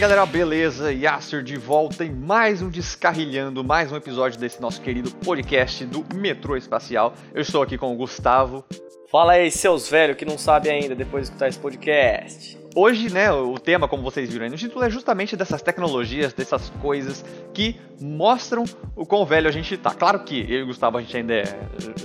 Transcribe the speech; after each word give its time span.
Aí 0.00 0.02
galera, 0.02 0.24
beleza? 0.24 0.90
Yasser 0.90 1.42
de 1.42 1.58
volta 1.58 2.06
em 2.06 2.10
mais 2.10 2.62
um 2.62 2.70
Descarrilhando, 2.70 3.62
mais 3.62 3.92
um 3.92 3.96
episódio 3.96 4.40
desse 4.40 4.58
nosso 4.58 4.80
querido 4.80 5.10
podcast 5.10 5.84
do 5.84 6.02
Metrô 6.14 6.56
Espacial. 6.56 7.12
Eu 7.34 7.42
estou 7.42 7.60
aqui 7.60 7.76
com 7.76 7.92
o 7.92 7.96
Gustavo. 7.96 8.64
Fala 9.10 9.32
aí, 9.32 9.50
seus 9.50 9.90
velhos 9.90 10.16
que 10.16 10.24
não 10.24 10.38
sabem 10.38 10.72
ainda 10.72 10.94
depois 10.94 11.24
de 11.24 11.28
escutar 11.28 11.48
esse 11.48 11.58
podcast. 11.58 12.59
Hoje, 12.74 13.12
né, 13.12 13.32
o 13.32 13.58
tema, 13.58 13.88
como 13.88 14.02
vocês 14.02 14.30
viram 14.30 14.44
aí 14.44 14.50
no 14.50 14.56
título, 14.56 14.84
é 14.84 14.90
justamente 14.90 15.36
dessas 15.36 15.60
tecnologias, 15.60 16.32
dessas 16.32 16.70
coisas 16.80 17.24
que 17.52 17.76
mostram 18.00 18.64
o 18.94 19.04
quão 19.04 19.26
velho 19.26 19.48
a 19.48 19.50
gente 19.50 19.76
tá. 19.76 19.92
Claro 19.92 20.20
que 20.20 20.40
eu 20.40 20.60
e 20.60 20.62
o 20.62 20.66
Gustavo, 20.66 20.96
a 20.96 21.00
gente 21.00 21.16
ainda 21.16 21.34
é, 21.34 21.46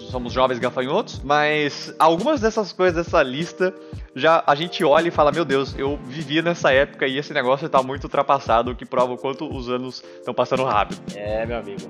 somos 0.09 0.33
jovens 0.33 0.57
gafanhotos, 0.57 1.21
mas 1.23 1.93
algumas 1.99 2.41
dessas 2.41 2.73
coisas 2.73 3.05
dessa 3.05 3.21
lista 3.21 3.73
já 4.15 4.43
a 4.47 4.55
gente 4.55 4.83
olha 4.83 5.09
e 5.09 5.11
fala, 5.11 5.31
meu 5.31 5.45
Deus, 5.45 5.77
eu 5.77 5.97
vivia 6.05 6.41
nessa 6.41 6.71
época 6.71 7.05
e 7.07 7.17
esse 7.17 7.31
negócio 7.31 7.69
tá 7.69 7.83
muito 7.83 8.05
ultrapassado, 8.05 8.71
o 8.71 8.75
que 8.75 8.85
prova 8.85 9.13
o 9.13 9.17
quanto 9.17 9.47
os 9.47 9.69
anos 9.69 10.03
estão 10.17 10.33
passando 10.33 10.63
rápido. 10.63 10.99
É, 11.15 11.45
meu 11.45 11.57
amigo. 11.57 11.81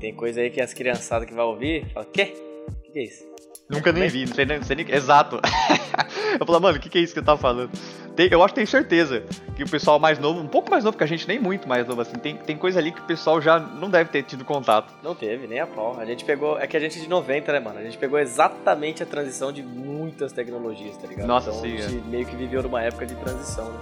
Tem 0.00 0.14
coisa 0.14 0.40
aí 0.40 0.50
que 0.50 0.60
as 0.62 0.72
criançadas 0.72 1.28
que 1.28 1.34
vai 1.34 1.44
ouvir, 1.44 1.90
fala, 1.92 2.06
quê? 2.06 2.34
O 2.88 2.92
que 2.92 2.98
é 2.98 3.02
isso? 3.02 3.34
Nunca 3.68 3.92
nem 3.92 4.08
vi, 4.08 4.26
não 4.26 4.34
sei 4.34 4.44
nem, 4.44 4.58
não 4.58 4.64
sei 4.64 4.76
nem... 4.76 4.90
Exato. 4.90 5.40
eu 6.38 6.46
falo, 6.46 6.60
mano, 6.60 6.78
o 6.78 6.80
que, 6.80 6.88
que 6.88 6.98
é 6.98 7.00
isso 7.00 7.12
que 7.12 7.20
eu 7.20 7.24
tava 7.24 7.40
falando? 7.40 7.70
Tem, 8.16 8.28
eu 8.30 8.42
acho 8.42 8.54
que 8.54 8.56
tenho 8.56 8.68
certeza 8.68 9.24
que 9.56 9.62
o 9.62 9.68
pessoal 9.68 9.98
mais 9.98 10.18
novo, 10.18 10.40
um 10.40 10.46
pouco 10.46 10.70
mais 10.70 10.84
novo 10.84 10.96
que 10.96 11.02
a 11.02 11.06
gente, 11.06 11.26
nem 11.26 11.38
muito 11.38 11.68
mais 11.68 11.86
novo 11.86 12.00
assim, 12.00 12.16
tem, 12.16 12.36
tem 12.36 12.56
coisa 12.56 12.78
ali 12.78 12.92
que 12.92 13.00
o 13.00 13.04
pessoal 13.04 13.40
já 13.40 13.58
não 13.58 13.90
deve 13.90 14.10
ter 14.10 14.22
tido 14.22 14.44
contato. 14.44 14.92
Não 15.02 15.14
teve, 15.14 15.46
nem 15.46 15.60
a 15.60 15.66
pau. 15.66 15.98
A 15.98 16.04
gente 16.04 16.24
pegou. 16.24 16.58
É 16.58 16.66
que 16.66 16.76
a 16.76 16.80
gente 16.80 16.98
é 16.98 17.02
de 17.02 17.08
90, 17.08 17.52
né, 17.52 17.60
mano? 17.60 17.78
A 17.78 17.82
gente 17.82 17.98
pegou 17.98 18.18
exatamente 18.18 19.02
a 19.02 19.06
transição 19.06 19.52
de 19.52 19.62
muitas 19.62 20.32
tecnologias, 20.32 20.96
tá 20.96 21.06
ligado? 21.06 21.26
Nossa, 21.26 21.50
então, 21.50 21.62
sim, 21.62 21.76
A 21.76 21.88
gente 21.88 22.06
meio 22.06 22.26
que 22.26 22.36
viveu 22.36 22.62
numa 22.62 22.82
época 22.82 23.06
de 23.06 23.14
transição, 23.16 23.64
né? 23.64 23.78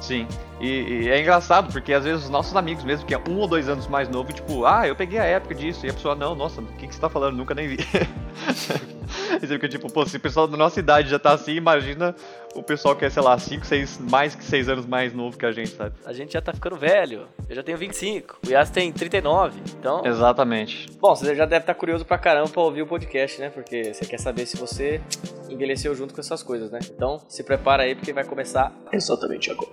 Sim. 0.00 0.26
E, 0.60 0.66
e 1.04 1.08
é 1.08 1.20
engraçado, 1.20 1.72
porque 1.72 1.92
às 1.92 2.04
vezes 2.04 2.24
os 2.24 2.30
nossos 2.30 2.54
amigos 2.56 2.84
mesmo, 2.84 3.06
que 3.06 3.14
é 3.14 3.18
um 3.28 3.36
ou 3.38 3.46
dois 3.48 3.68
anos 3.68 3.86
mais 3.86 4.08
novo, 4.08 4.32
tipo, 4.32 4.64
ah, 4.64 4.86
eu 4.86 4.94
peguei 4.94 5.18
a 5.18 5.24
época 5.24 5.54
disso, 5.54 5.86
e 5.86 5.90
a 5.90 5.92
pessoa, 5.92 6.14
não, 6.14 6.34
nossa, 6.34 6.60
o 6.60 6.66
que, 6.66 6.86
que 6.86 6.94
você 6.94 7.00
tá 7.00 7.08
falando? 7.08 7.36
Nunca 7.36 7.54
nem 7.54 7.68
vi. 7.68 7.78
e 9.42 9.46
você 9.46 9.54
fica 9.54 9.68
tipo, 9.68 9.92
pô, 9.92 10.06
se 10.06 10.16
o 10.16 10.20
pessoal 10.20 10.46
da 10.46 10.56
nossa 10.56 10.78
idade 10.78 11.10
já 11.10 11.18
tá 11.18 11.32
assim, 11.32 11.52
imagina 11.52 12.14
o 12.58 12.62
pessoal 12.62 12.96
que 12.96 13.04
é, 13.04 13.10
sei 13.10 13.22
lá, 13.22 13.38
5, 13.38 13.64
6, 13.64 13.98
mais 14.10 14.34
que 14.34 14.44
6 14.44 14.68
anos 14.68 14.86
mais 14.86 15.14
novo 15.14 15.38
que 15.38 15.46
a 15.46 15.52
gente, 15.52 15.70
sabe? 15.70 15.94
A 16.04 16.12
gente 16.12 16.32
já 16.32 16.40
tá 16.40 16.52
ficando 16.52 16.76
velho. 16.76 17.28
Eu 17.48 17.54
já 17.54 17.62
tenho 17.62 17.78
25. 17.78 18.40
O 18.46 18.50
Yas 18.50 18.70
tem 18.70 18.92
39. 18.92 19.60
Então. 19.78 20.04
Exatamente. 20.04 20.90
Bom, 20.98 21.14
você 21.14 21.34
já 21.34 21.46
deve 21.46 21.62
estar 21.62 21.74
curioso 21.74 22.04
pra 22.04 22.18
caramba 22.18 22.48
pra 22.48 22.62
ouvir 22.62 22.82
o 22.82 22.86
podcast, 22.86 23.40
né? 23.40 23.50
Porque 23.50 23.94
você 23.94 24.04
quer 24.04 24.18
saber 24.18 24.46
se 24.46 24.56
você 24.56 25.00
envelheceu 25.48 25.94
junto 25.94 26.12
com 26.12 26.20
essas 26.20 26.42
coisas, 26.42 26.70
né? 26.70 26.80
Então, 26.94 27.20
se 27.28 27.42
prepara 27.44 27.84
aí 27.84 27.94
porque 27.94 28.12
vai 28.12 28.24
começar 28.24 28.72
exatamente 28.92 29.50
agora. 29.50 29.70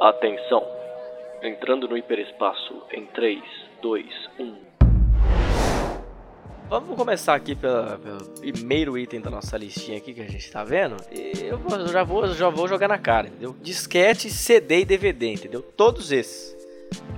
Atenção! 0.00 0.66
Entrando 1.42 1.88
no 1.88 1.96
hiperespaço 1.96 2.82
em 2.92 3.06
3, 3.06 3.40
2, 3.80 4.06
1. 4.38 4.71
Vamos 6.72 6.96
começar 6.96 7.34
aqui 7.34 7.54
pela- 7.54 7.98
pelo 7.98 8.24
primeiro 8.40 8.96
item 8.96 9.20
da 9.20 9.28
nossa 9.28 9.58
listinha 9.58 9.98
aqui 9.98 10.14
que 10.14 10.22
a 10.22 10.26
gente 10.26 10.50
tá 10.50 10.64
vendo. 10.64 10.96
E 11.12 11.44
eu, 11.44 11.58
vou- 11.58 11.78
eu 11.78 11.88
já, 11.88 12.02
vou, 12.02 12.26
já 12.32 12.48
vou 12.48 12.66
jogar 12.66 12.88
na 12.88 12.96
cara, 12.96 13.26
entendeu? 13.28 13.54
Disquete, 13.60 14.30
CD 14.30 14.80
e 14.80 14.84
DVD, 14.86 15.34
entendeu? 15.34 15.60
Todos 15.60 16.10
esses. 16.10 16.56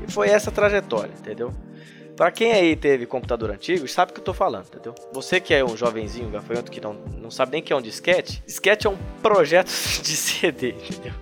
E 0.05 0.11
foi 0.11 0.29
essa 0.29 0.51
trajetória, 0.51 1.13
entendeu? 1.17 1.53
Pra 2.17 2.33
quem 2.33 2.51
aí 2.51 2.75
teve 2.75 3.07
computador 3.07 3.49
antigo, 3.53 3.87
sabe 3.87 4.11
o 4.11 4.15
que 4.15 4.19
eu 4.21 4.25
tô 4.25 4.35
falando, 4.35 4.67
entendeu? 4.67 4.93
Você 5.13 5.39
que 5.39 5.55
é 5.55 5.65
um 5.65 5.77
jovenzinho, 5.77 6.29
gafanhoto, 6.31 6.69
que 6.73 6.81
não, 6.81 6.95
não 7.23 7.31
sabe 7.31 7.53
nem 7.53 7.61
o 7.61 7.65
que 7.65 7.73
é 7.73 7.77
um 7.77 7.81
disquete. 7.83 8.43
Disquete 8.45 8.89
é 8.89 8.91
um 8.91 8.97
projeto 9.23 9.69
de 10.03 10.17
CD, 10.17 10.71
entendeu? 10.71 11.13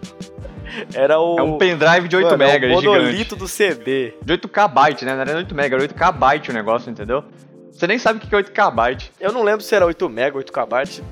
Era 0.95 1.21
o... 1.21 1.39
É 1.39 1.43
um 1.43 1.59
pendrive 1.59 2.09
de 2.09 2.17
8 2.17 2.31
Mano, 2.31 2.43
é 2.45 2.57
MB, 2.59 2.65
o 2.65 2.81
gigante. 2.81 2.87
monolito 2.87 3.37
do 3.37 3.47
CD. 3.47 4.15
De 4.23 4.33
8k 4.39 4.69
byte, 4.73 5.05
né? 5.05 5.15
Não 5.15 5.21
era 5.21 5.37
8 5.37 5.55
MB, 5.55 5.75
era 5.75 5.83
8k 5.87 6.13
byte 6.13 6.51
o 6.51 6.55
negócio, 6.55 6.91
entendeu? 6.91 7.23
Você 7.73 7.87
nem 7.87 7.99
sabe 7.99 8.19
o 8.19 8.29
que 8.29 8.35
é 8.35 8.39
8k 8.39 8.75
byte. 8.75 9.13
Eu 9.19 9.33
não 9.33 9.43
lembro 9.43 9.63
se 9.63 9.75
era 9.75 9.85
8 9.85 10.09
mega, 10.09 10.37
8 10.37 10.53
KB. 10.53 11.03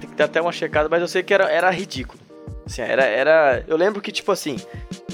Tem 0.00 0.10
que 0.10 0.16
ter 0.16 0.24
até 0.24 0.40
uma 0.40 0.52
checada, 0.52 0.88
mas 0.88 1.00
eu 1.00 1.08
sei 1.08 1.22
que 1.22 1.32
era, 1.32 1.50
era 1.50 1.70
ridículo. 1.70 2.20
Assim, 2.66 2.82
era, 2.82 3.04
era. 3.04 3.64
Eu 3.66 3.76
lembro 3.76 4.02
que, 4.02 4.10
tipo 4.10 4.32
assim, 4.32 4.56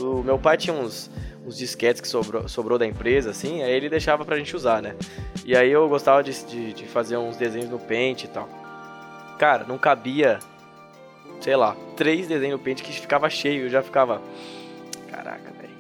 o 0.00 0.22
meu 0.22 0.38
pai 0.38 0.56
tinha 0.56 0.74
uns, 0.74 1.10
uns 1.46 1.56
disquetes 1.56 2.00
que 2.00 2.08
sobrou, 2.08 2.48
sobrou 2.48 2.78
da 2.78 2.86
empresa, 2.86 3.30
assim, 3.30 3.62
aí 3.62 3.72
ele 3.72 3.90
deixava 3.90 4.24
pra 4.24 4.38
gente 4.38 4.56
usar, 4.56 4.80
né? 4.80 4.96
E 5.44 5.54
aí 5.54 5.70
eu 5.70 5.88
gostava 5.88 6.22
de, 6.22 6.32
de, 6.46 6.72
de 6.72 6.86
fazer 6.86 7.18
uns 7.18 7.36
desenhos 7.36 7.68
no 7.68 7.78
Paint 7.78 8.24
e 8.24 8.28
tal. 8.28 8.48
Cara, 9.38 9.64
não 9.64 9.76
cabia, 9.76 10.38
sei 11.40 11.54
lá, 11.54 11.76
três 11.96 12.26
desenhos 12.26 12.58
no 12.58 12.64
Paint 12.64 12.80
que 12.80 12.92
ficava 12.92 13.28
cheio, 13.28 13.64
eu 13.66 13.68
já 13.68 13.82
ficava. 13.82 14.22
Caraca, 15.10 15.52
velho. 15.60 15.74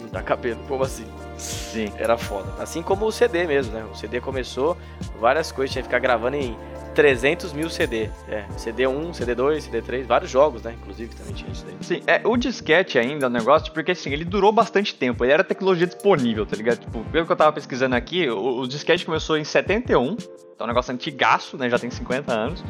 Não 0.00 0.08
tá 0.08 0.22
cabendo, 0.22 0.60
como 0.68 0.84
assim? 0.84 1.06
Sim. 1.38 1.92
Era 1.96 2.18
foda. 2.18 2.52
Assim 2.58 2.82
como 2.82 3.06
o 3.06 3.12
CD 3.12 3.46
mesmo, 3.46 3.72
né? 3.72 3.84
O 3.90 3.96
CD 3.96 4.20
começou, 4.20 4.76
várias 5.18 5.52
coisas, 5.52 5.72
tinha 5.72 5.82
que 5.82 5.88
ficar 5.88 6.00
gravando 6.00 6.36
em 6.36 6.56
300 6.94 7.52
mil 7.52 7.70
CD. 7.70 8.10
É, 8.28 8.44
CD1, 8.56 9.12
CD2, 9.12 9.70
CD3, 9.70 10.04
vários 10.04 10.30
jogos, 10.30 10.62
né? 10.62 10.74
Inclusive 10.80 11.14
também 11.14 11.32
tinha 11.32 11.50
isso 11.50 11.64
daí. 11.64 11.76
Sim, 11.80 12.02
é, 12.06 12.20
o 12.24 12.36
disquete 12.36 12.98
ainda 12.98 13.26
é 13.26 13.28
um 13.28 13.32
negócio, 13.32 13.72
porque 13.72 13.92
assim, 13.92 14.10
ele 14.10 14.24
durou 14.24 14.50
bastante 14.50 14.94
tempo, 14.94 15.24
ele 15.24 15.32
era 15.32 15.44
tecnologia 15.44 15.86
disponível, 15.86 16.44
tá 16.44 16.56
ligado? 16.56 16.78
Tipo, 16.78 17.04
pelo 17.04 17.24
que 17.24 17.30
eu 17.30 17.36
tava 17.36 17.52
pesquisando 17.52 17.94
aqui, 17.94 18.28
o, 18.28 18.62
o 18.62 18.66
disquete 18.66 19.06
começou 19.06 19.38
em 19.38 19.44
71, 19.44 20.16
então 20.16 20.26
é 20.58 20.64
um 20.64 20.66
negócio 20.66 20.92
antigaço, 20.92 21.56
né? 21.56 21.70
Já 21.70 21.78
tem 21.78 21.88
50 21.88 22.32
anos. 22.32 22.64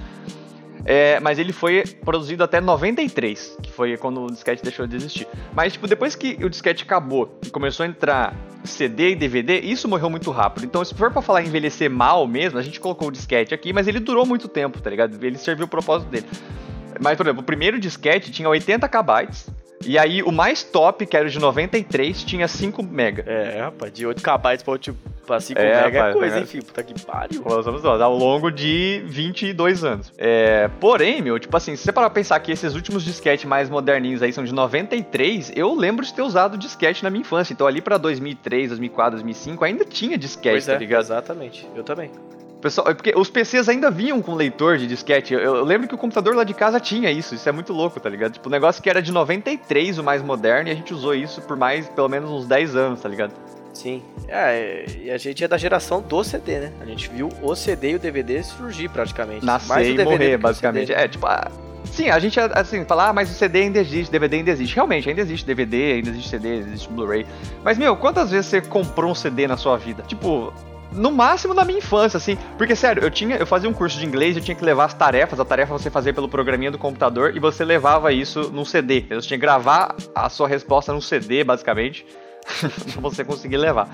É, 0.85 1.21
mas 1.21 1.39
ele 1.39 1.53
foi 1.53 1.85
produzido 2.05 2.43
até 2.45 2.61
93, 2.61 3.57
que 3.63 3.71
foi 3.71 3.97
quando 3.97 4.25
o 4.25 4.27
disquete 4.31 4.63
deixou 4.63 4.87
de 4.87 4.97
existir. 4.97 5.27
Mas, 5.55 5.75
tipo, 5.75 5.87
depois 5.87 6.15
que 6.15 6.39
o 6.45 6.49
disquete 6.49 6.85
acabou 6.85 7.39
e 7.45 7.51
começou 7.51 7.85
a 7.85 7.89
entrar 7.89 8.35
CD 8.65 9.11
e 9.11 9.17
DVD, 9.17 9.61
isso 9.61 9.89
morreu 9.89 10.11
muito 10.11 10.31
rápido. 10.31 10.65
Então, 10.65 10.85
se 10.85 10.95
for 10.95 11.11
pra 11.11 11.23
falar 11.23 11.43
envelhecer 11.43 11.91
mal 11.91 12.27
mesmo, 12.27 12.59
a 12.59 12.63
gente 12.63 12.81
colocou 12.81 13.09
o 13.09 13.13
disquete 13.13 13.55
aqui, 13.55 13.73
mas 13.73 13.89
ele 13.89 14.01
durou 14.01 14.25
muito 14.25 14.49
tempo, 14.49 14.81
tá 14.81 14.91
ligado? 14.91 15.23
Ele 15.25 15.39
serviu 15.39 15.67
o 15.67 15.69
propósito 15.69 16.09
dele. 16.09 16.27
Mas, 17.01 17.17
por 17.17 17.27
exemplo, 17.27 17.43
o 17.43 17.45
primeiro 17.45 17.79
disquete 17.79 18.31
tinha 18.31 18.49
80 18.49 18.89
KB, 18.89 19.29
e 19.87 19.97
aí 19.99 20.23
o 20.23 20.33
mais 20.33 20.63
top, 20.63 21.07
que 21.07 21.17
era 21.17 21.27
o 21.27 21.31
de 21.31 21.39
93, 21.39 22.23
tinha 22.25 22.49
5 22.49 22.83
MB. 22.83 23.23
É, 23.27 23.61
rapaz, 23.63 23.93
de 23.93 24.07
8 24.07 24.23
KB 24.23 24.65
pra, 24.65 24.79
tipo, 24.79 24.99
pra 25.29 25.39
5 25.41 25.61
É, 25.61 25.71
é 25.71 25.81
rapaz, 25.91 26.15
coisa, 26.15 26.35
né? 26.35 26.41
hein, 26.41 26.47
filho? 26.47 26.65
Puta 26.65 26.83
que 26.83 27.07
pariu. 27.07 27.43
Nós 27.47 27.65
vamos 27.65 27.83
nós, 27.83 28.01
ao 28.01 28.17
longo 28.17 28.51
de 28.51 29.03
22 29.07 29.85
anos. 29.85 30.13
É, 30.19 30.69
porém, 30.81 31.23
meu, 31.23 31.39
tipo 31.39 31.57
assim, 31.57 31.77
se 31.77 31.85
você 31.85 31.93
parar 31.93 32.09
pra 32.11 32.15
pensar 32.15 32.41
que 32.41 32.51
esses 32.51 32.75
últimos 32.75 33.05
disquetes 33.05 33.45
mais 33.45 33.69
moderninhos 33.71 34.23
aí 34.23 34.33
são 34.33 34.43
de 34.43 34.53
93, 34.53 35.53
eu 35.55 35.75
lembro 35.75 36.05
de 36.05 36.13
ter 36.13 36.23
usado 36.23 36.57
disquete 36.59 37.05
na 37.05 37.11
minha 37.11 37.21
infância. 37.21 37.53
Então 37.53 37.67
ali 37.67 37.81
pra 37.81 37.97
2003, 37.99 38.71
2004, 38.71 39.13
2005 39.13 39.65
ainda 39.65 39.85
tinha 39.85 40.17
disquete, 40.19 40.55
Pois 40.55 40.67
tá 40.67 40.73
é, 40.73 40.79
ligado? 40.79 41.03
exatamente. 41.03 41.69
Eu 41.77 41.85
também. 41.85 42.11
Pessoal, 42.61 42.89
é 42.89 42.95
porque 42.95 43.13
os 43.17 43.31
PCs 43.31 43.69
ainda 43.69 43.89
vinham 43.89 44.21
com 44.21 44.35
leitor 44.35 44.79
de 44.79 44.89
disquete. 44.89 45.33
Eu, 45.33 45.41
eu 45.41 45.65
lembro 45.65 45.87
que 45.87 45.95
o 45.95 45.99
computador 45.99 46.35
lá 46.35 46.43
de 46.43 46.53
casa 46.55 46.81
tinha 46.81 47.09
isso. 47.09 47.33
Isso 47.37 47.49
é 47.49 47.53
muito 47.53 47.73
louco, 47.73 48.01
tá 48.01 48.09
ligado? 48.09 48.33
Tipo, 48.33 48.49
o 48.49 48.51
negócio 48.51 48.83
que 48.83 48.91
era 48.91 49.01
de 49.01 49.13
93, 49.13 49.97
o 49.99 50.03
mais 50.03 50.23
moderno, 50.25 50.69
e 50.69 50.73
a 50.73 50.75
gente 50.75 50.93
usou 50.93 51.15
isso 51.15 51.41
por 51.43 51.57
mais, 51.57 51.89
pelo 51.89 52.09
menos 52.09 52.29
uns 52.31 52.47
10 52.47 52.75
anos, 52.75 53.01
tá 53.01 53.09
ligado? 53.09 53.33
Sim. 53.79 54.03
É, 54.27 54.87
e 55.05 55.09
a 55.09 55.17
gente 55.17 55.45
é 55.45 55.47
da 55.47 55.57
geração 55.57 56.03
do 56.03 56.25
CD, 56.25 56.59
né? 56.59 56.73
A 56.81 56.85
gente 56.85 57.09
viu 57.09 57.29
o 57.41 57.55
CD 57.55 57.93
e 57.93 57.95
o 57.95 57.99
DVD 58.01 58.43
surgir 58.43 58.89
praticamente. 58.89 59.45
Mais 59.45 59.69
Nascer 59.69 59.97
o 59.97 60.01
e 60.01 60.05
morrer, 60.05 60.37
basicamente. 60.37 60.93
É, 60.93 61.07
tipo, 61.07 61.25
ah, 61.29 61.49
sim, 61.85 62.11
a 62.11 62.19
gente, 62.19 62.41
assim, 62.41 62.85
fala, 62.85 63.11
ah, 63.11 63.13
mas 63.13 63.31
o 63.31 63.35
CD 63.35 63.61
ainda 63.61 63.79
existe, 63.79 64.11
DVD 64.11 64.39
ainda 64.39 64.51
existe. 64.51 64.75
Realmente, 64.75 65.09
ainda 65.09 65.21
existe 65.21 65.47
DVD, 65.47 65.93
ainda 65.93 66.11
existe 66.11 66.29
CD, 66.29 66.57
existe 66.57 66.91
Blu-ray. 66.91 67.25
Mas, 67.63 67.79
meu, 67.79 67.97
quantas 67.97 68.33
vezes 68.33 68.47
você 68.47 68.61
comprou 68.61 69.13
um 69.13 69.15
CD 69.15 69.47
na 69.47 69.57
sua 69.57 69.77
vida? 69.77 70.03
Tipo, 70.09 70.53
no 70.91 71.13
máximo 71.13 71.55
na 71.55 71.65
minha 71.65 71.79
infância, 71.79 72.17
assim. 72.17 72.37
Porque, 72.59 72.75
sério, 72.75 73.01
eu 73.01 73.13
tinha, 73.13 73.37
eu 73.37 73.47
fazia 73.47 73.71
um 73.71 73.73
curso 73.73 73.97
de 73.97 74.05
inglês, 74.05 74.37
eu 74.37 74.43
tinha 74.43 74.57
que 74.57 74.65
levar 74.65 74.87
as 74.87 74.95
tarefas, 74.95 75.39
a 75.39 75.45
tarefa 75.45 75.73
você 75.73 75.89
fazia 75.89 76.13
pelo 76.13 76.29
programinha 76.29 76.73
do 76.73 76.79
computador 76.79 77.37
e 77.37 77.39
você 77.39 77.65
levava 77.65 78.13
isso 78.13 78.51
num 78.53 78.65
CD. 78.65 79.03
Você 79.09 79.29
tinha 79.29 79.39
que 79.39 79.43
gravar 79.43 79.95
a 80.13 80.29
sua 80.29 80.49
resposta 80.49 80.93
num 80.93 81.01
CD, 81.01 81.45
basicamente, 81.45 82.05
pra 82.93 83.01
você 83.01 83.25
conseguir 83.25 83.57
levar. 83.57 83.89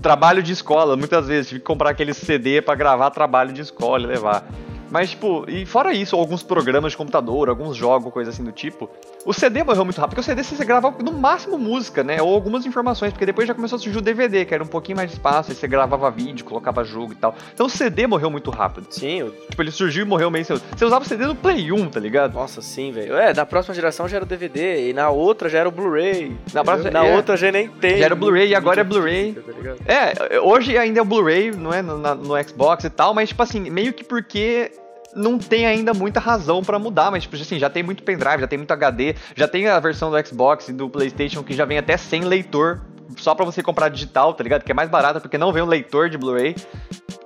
Trabalho 0.00 0.42
de 0.42 0.52
escola, 0.52 0.96
muitas 0.96 1.26
vezes 1.26 1.48
tive 1.48 1.60
que 1.60 1.66
comprar 1.66 1.90
aquele 1.90 2.14
CD 2.14 2.62
pra 2.62 2.74
gravar 2.74 3.10
trabalho 3.10 3.52
de 3.52 3.60
escola 3.60 4.04
e 4.04 4.06
levar. 4.06 4.44
Mas, 4.92 5.10
tipo, 5.10 5.44
e 5.48 5.64
fora 5.64 5.92
isso, 5.94 6.14
alguns 6.14 6.42
programas 6.42 6.92
de 6.92 6.98
computador, 6.98 7.48
alguns 7.48 7.74
jogos, 7.76 8.12
coisa 8.12 8.30
assim 8.30 8.44
do 8.44 8.52
tipo, 8.52 8.90
o 9.24 9.32
CD 9.32 9.64
morreu 9.64 9.84
muito 9.86 9.96
rápido, 9.98 10.10
porque 10.16 10.20
o 10.20 10.24
CD 10.24 10.42
você 10.44 10.64
grava 10.64 10.94
no 11.02 11.12
máximo 11.12 11.56
música, 11.56 12.04
né? 12.04 12.20
Ou 12.20 12.34
algumas 12.34 12.66
informações, 12.66 13.10
porque 13.12 13.24
depois 13.24 13.48
já 13.48 13.54
começou 13.54 13.76
a 13.76 13.78
surgir 13.78 13.96
o 13.98 14.02
DVD, 14.02 14.44
que 14.44 14.52
era 14.52 14.62
um 14.62 14.66
pouquinho 14.66 14.96
mais 14.96 15.08
de 15.08 15.16
espaço, 15.16 15.50
aí 15.50 15.56
você 15.56 15.66
gravava 15.66 16.10
vídeo, 16.10 16.44
colocava 16.44 16.84
jogo 16.84 17.12
e 17.12 17.16
tal. 17.16 17.34
Então 17.54 17.64
o 17.66 17.70
CD 17.70 18.06
morreu 18.06 18.30
muito 18.30 18.50
rápido. 18.50 18.86
Sim, 18.90 19.22
o- 19.22 19.30
Tipo, 19.52 19.62
ele 19.62 19.70
surgiu 19.70 20.04
e 20.04 20.08
morreu 20.08 20.30
meio 20.30 20.44
cedo. 20.44 20.60
Você 20.76 20.84
usava 20.84 21.02
o 21.04 21.08
CD 21.08 21.24
no 21.26 21.34
Play 21.34 21.72
1, 21.72 21.88
tá 21.88 21.98
ligado? 21.98 22.34
nossa, 22.34 22.60
sim, 22.60 22.92
velho. 22.92 23.16
É, 23.16 23.32
da 23.32 23.46
próxima 23.46 23.74
geração 23.74 24.06
já 24.06 24.16
era 24.16 24.24
o 24.24 24.28
DVD, 24.28 24.90
e 24.90 24.92
na 24.92 25.08
outra 25.08 25.48
já 25.48 25.58
era 25.60 25.68
o 25.68 25.72
Blu-ray. 25.72 26.36
Na 26.52 26.62
próxima- 26.62 26.90
na 26.90 27.06
é. 27.06 27.16
outra 27.16 27.34
já 27.36 27.50
nem 27.50 27.66
tem. 27.68 27.98
Já 27.98 28.04
era 28.04 28.14
o 28.14 28.16
Blu-ray 28.16 28.48
e 28.48 28.54
agora 28.54 28.82
é 28.82 28.84
Blu-ray. 28.84 29.32
tá? 29.34 29.92
É, 30.30 30.38
hoje 30.40 30.76
ainda 30.76 30.98
é 30.98 31.02
o 31.02 31.04
Blu-ray, 31.06 31.50
não 31.52 31.72
é? 31.72 31.80
No, 31.80 31.96
na- 31.96 32.14
no 32.14 32.42
Xbox 32.46 32.84
e 32.84 32.90
tal, 32.90 33.14
mas, 33.14 33.30
tipo 33.30 33.42
assim, 33.42 33.70
meio 33.70 33.92
que 33.94 34.04
porque 34.04 34.70
não 35.14 35.38
tem 35.38 35.66
ainda 35.66 35.92
muita 35.92 36.20
razão 36.20 36.62
pra 36.62 36.78
mudar, 36.78 37.10
mas 37.10 37.24
tipo 37.24 37.36
assim, 37.36 37.58
já 37.58 37.68
tem 37.68 37.82
muito 37.82 38.02
pendrive, 38.02 38.40
já 38.40 38.46
tem 38.46 38.58
muito 38.58 38.70
HD, 38.70 39.14
já 39.36 39.46
tem 39.46 39.68
a 39.68 39.78
versão 39.78 40.10
do 40.10 40.26
Xbox 40.26 40.68
e 40.68 40.72
do 40.72 40.88
PlayStation 40.88 41.42
que 41.42 41.54
já 41.54 41.64
vem 41.64 41.78
até 41.78 41.96
sem 41.96 42.22
leitor, 42.22 42.80
só 43.16 43.34
pra 43.34 43.44
você 43.44 43.62
comprar 43.62 43.88
digital, 43.88 44.34
tá 44.34 44.42
ligado? 44.42 44.64
Que 44.64 44.72
é 44.72 44.74
mais 44.74 44.88
barato 44.88 45.20
porque 45.20 45.36
não 45.36 45.52
vem 45.52 45.62
um 45.62 45.66
leitor 45.66 46.08
de 46.08 46.16
Blu-ray 46.16 46.56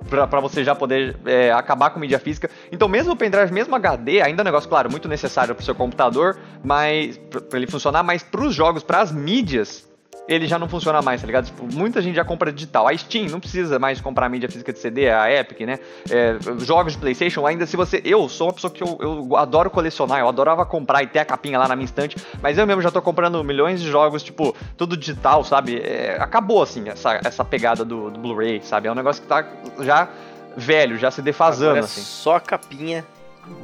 pra 0.09 0.39
você 0.39 0.63
já 0.63 0.73
poder 0.73 1.17
é, 1.25 1.51
acabar 1.51 1.89
com 1.89 1.99
mídia 1.99 2.19
física. 2.19 2.49
Então, 2.71 2.87
mesmo 2.87 3.13
o 3.13 3.15
pendrive, 3.15 3.51
mesmo 3.51 3.75
HD, 3.75 4.21
ainda 4.21 4.41
é 4.41 4.43
um 4.43 4.45
negócio, 4.45 4.69
claro, 4.69 4.89
muito 4.89 5.07
necessário 5.07 5.53
pro 5.53 5.63
seu 5.63 5.75
computador, 5.75 6.37
mas 6.63 7.17
pra 7.49 7.57
ele 7.57 7.67
funcionar, 7.67 8.03
mas 8.03 8.23
pros 8.23 8.53
jogos, 8.53 8.83
pras 8.83 9.11
mídias, 9.11 9.87
ele 10.27 10.47
já 10.47 10.59
não 10.59 10.67
funciona 10.67 11.01
mais, 11.01 11.21
tá 11.21 11.27
ligado? 11.27 11.45
Tipo, 11.45 11.65
muita 11.73 12.01
gente 12.01 12.15
já 12.15 12.25
compra 12.25 12.51
digital. 12.51 12.87
A 12.87 12.97
Steam 12.97 13.27
não 13.29 13.39
precisa 13.39 13.79
mais 13.79 14.01
comprar 14.01 14.27
mídia 14.29 14.49
física 14.49 14.73
de 14.73 14.79
CD, 14.79 15.09
a 15.09 15.31
Epic, 15.31 15.61
né? 15.61 15.79
É, 16.09 16.37
jogos 16.59 16.93
de 16.93 16.99
PlayStation, 16.99 17.45
ainda 17.45 17.65
se 17.65 17.77
você. 17.77 18.01
Eu 18.03 18.27
sou 18.27 18.47
uma 18.47 18.53
pessoa 18.53 18.71
que 18.71 18.83
eu, 18.83 18.97
eu 18.99 19.37
adoro 19.37 19.69
colecionar, 19.69 20.19
eu 20.19 20.27
adorava 20.27 20.65
comprar 20.65 21.03
e 21.03 21.07
ter 21.07 21.19
a 21.19 21.25
capinha 21.25 21.57
lá 21.57 21.67
na 21.67 21.75
minha 21.75 21.85
estante, 21.85 22.17
mas 22.41 22.57
eu 22.57 22.67
mesmo 22.67 22.81
já 22.81 22.91
tô 22.91 23.01
comprando 23.01 23.41
milhões 23.43 23.81
de 23.81 23.89
jogos, 23.89 24.21
tipo, 24.21 24.55
tudo 24.75 24.97
digital, 24.97 25.43
sabe? 25.43 25.77
É, 25.77 26.17
acabou, 26.19 26.61
assim, 26.61 26.89
essa, 26.89 27.19
essa 27.23 27.45
pegada 27.45 27.85
do, 27.85 28.09
do 28.09 28.19
Blu-ray, 28.19 28.61
sabe? 28.63 28.87
É 28.87 28.91
um 28.91 28.95
negócio 28.95 29.21
que 29.21 29.27
tá 29.27 29.45
já 29.79 30.09
velho, 30.55 30.97
já 30.97 31.11
se 31.11 31.21
defasando, 31.21 31.71
Agora 31.71 31.81
é 31.81 31.83
assim. 31.85 32.01
só 32.01 32.39
capinha 32.39 33.05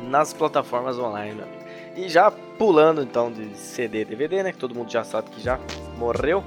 nas 0.09 0.33
plataformas 0.33 0.97
online, 0.97 1.33
meu 1.35 1.43
amigo. 1.43 1.62
E 1.95 2.09
já 2.09 2.31
pulando 2.31 3.01
então 3.01 3.31
de 3.31 3.55
CD 3.57 4.03
DVD, 4.05 4.43
né? 4.43 4.51
Que 4.51 4.57
todo 4.57 4.73
mundo 4.75 4.91
já 4.91 5.03
sabe 5.03 5.29
que 5.31 5.41
já 5.41 5.59
morreu. 5.97 6.43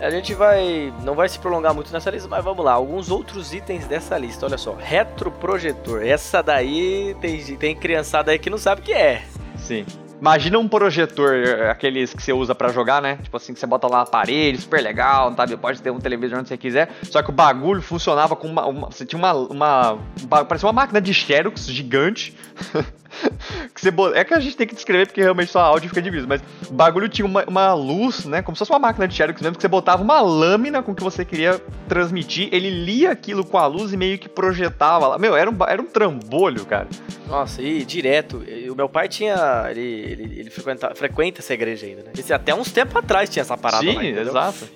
A 0.00 0.10
gente 0.10 0.32
vai. 0.34 0.92
Não 1.02 1.14
vai 1.14 1.28
se 1.28 1.38
prolongar 1.38 1.74
muito 1.74 1.92
nessa 1.92 2.10
lista, 2.10 2.28
mas 2.28 2.44
vamos 2.44 2.64
lá. 2.64 2.72
Alguns 2.72 3.10
outros 3.10 3.52
itens 3.52 3.86
dessa 3.86 4.16
lista. 4.16 4.46
Olha 4.46 4.58
só. 4.58 4.74
Retroprojetor. 4.78 6.02
Essa 6.06 6.42
daí 6.42 7.16
tem, 7.20 7.42
tem 7.56 7.74
criançada 7.74 8.30
aí 8.30 8.38
que 8.38 8.48
não 8.50 8.58
sabe 8.58 8.80
o 8.80 8.84
que 8.84 8.92
é. 8.92 9.22
Sim. 9.56 9.84
Imagina 10.20 10.58
um 10.58 10.66
projetor, 10.66 11.32
aqueles 11.70 12.12
que 12.12 12.20
você 12.20 12.32
usa 12.32 12.52
pra 12.52 12.70
jogar, 12.72 13.00
né? 13.00 13.18
Tipo 13.22 13.36
assim, 13.36 13.54
que 13.54 13.60
você 13.60 13.66
bota 13.66 13.86
lá 13.86 13.98
na 13.98 14.06
parede, 14.06 14.58
super 14.60 14.82
legal, 14.82 15.32
sabe? 15.36 15.56
Pode 15.56 15.80
ter 15.80 15.92
um 15.92 16.00
televisor 16.00 16.40
onde 16.40 16.48
você 16.48 16.56
quiser. 16.56 16.90
Só 17.04 17.22
que 17.22 17.30
o 17.30 17.32
bagulho 17.32 17.80
funcionava 17.80 18.34
com 18.34 18.48
uma. 18.48 18.66
uma- 18.66 18.86
você 18.90 19.06
tinha 19.06 19.18
uma, 19.18 19.32
uma 19.32 19.98
parecia 20.44 20.66
uma 20.66 20.72
máquina 20.72 21.00
de 21.00 21.14
Xerox 21.14 21.66
gigante. 21.66 22.36
que 23.78 23.90
você 23.90 24.18
É 24.18 24.24
que 24.24 24.34
a 24.34 24.40
gente 24.40 24.56
tem 24.56 24.66
que 24.66 24.74
descrever 24.74 25.06
porque 25.06 25.20
realmente 25.20 25.50
só 25.50 25.60
áudio 25.60 25.88
fica 25.88 26.02
difícil, 26.02 26.26
mas 26.28 26.42
o 26.68 26.72
bagulho 26.72 27.08
tinha 27.08 27.24
uma, 27.24 27.44
uma 27.44 27.74
luz, 27.74 28.24
né? 28.24 28.42
Como 28.42 28.56
se 28.56 28.58
fosse 28.60 28.72
uma 28.72 28.78
máquina 28.78 29.06
de 29.06 29.14
Xerox 29.14 29.40
mesmo, 29.40 29.56
que 29.56 29.62
você 29.62 29.68
botava 29.68 30.02
uma 30.02 30.20
lâmina 30.20 30.82
com 30.82 30.92
o 30.92 30.94
que 30.94 31.02
você 31.02 31.24
queria 31.24 31.60
transmitir, 31.88 32.48
ele 32.52 32.70
lia 32.70 33.12
aquilo 33.12 33.44
com 33.44 33.58
a 33.58 33.66
luz 33.66 33.92
e 33.92 33.96
meio 33.96 34.18
que 34.18 34.28
projetava 34.28 35.06
lá. 35.06 35.18
Meu, 35.18 35.36
era 35.36 35.50
um, 35.50 35.56
era 35.66 35.80
um 35.80 35.86
trambolho, 35.86 36.64
cara. 36.66 36.88
Nossa, 37.28 37.60
e 37.62 37.84
direto. 37.84 38.42
O 38.70 38.74
meu 38.74 38.88
pai 38.88 39.08
tinha. 39.08 39.66
Ele, 39.70 39.80
ele, 39.80 40.40
ele 40.40 40.50
frequenta, 40.50 40.94
frequenta 40.94 41.40
essa 41.40 41.54
igreja 41.54 41.86
ainda, 41.86 42.02
né? 42.02 42.12
Esse, 42.18 42.32
até 42.32 42.54
uns 42.54 42.72
tempos 42.72 42.96
atrás 42.96 43.28
tinha 43.28 43.42
essa 43.42 43.56
parada 43.56 43.84
Sim, 43.84 43.94
lá, 43.94 44.20
exato. 44.20 44.68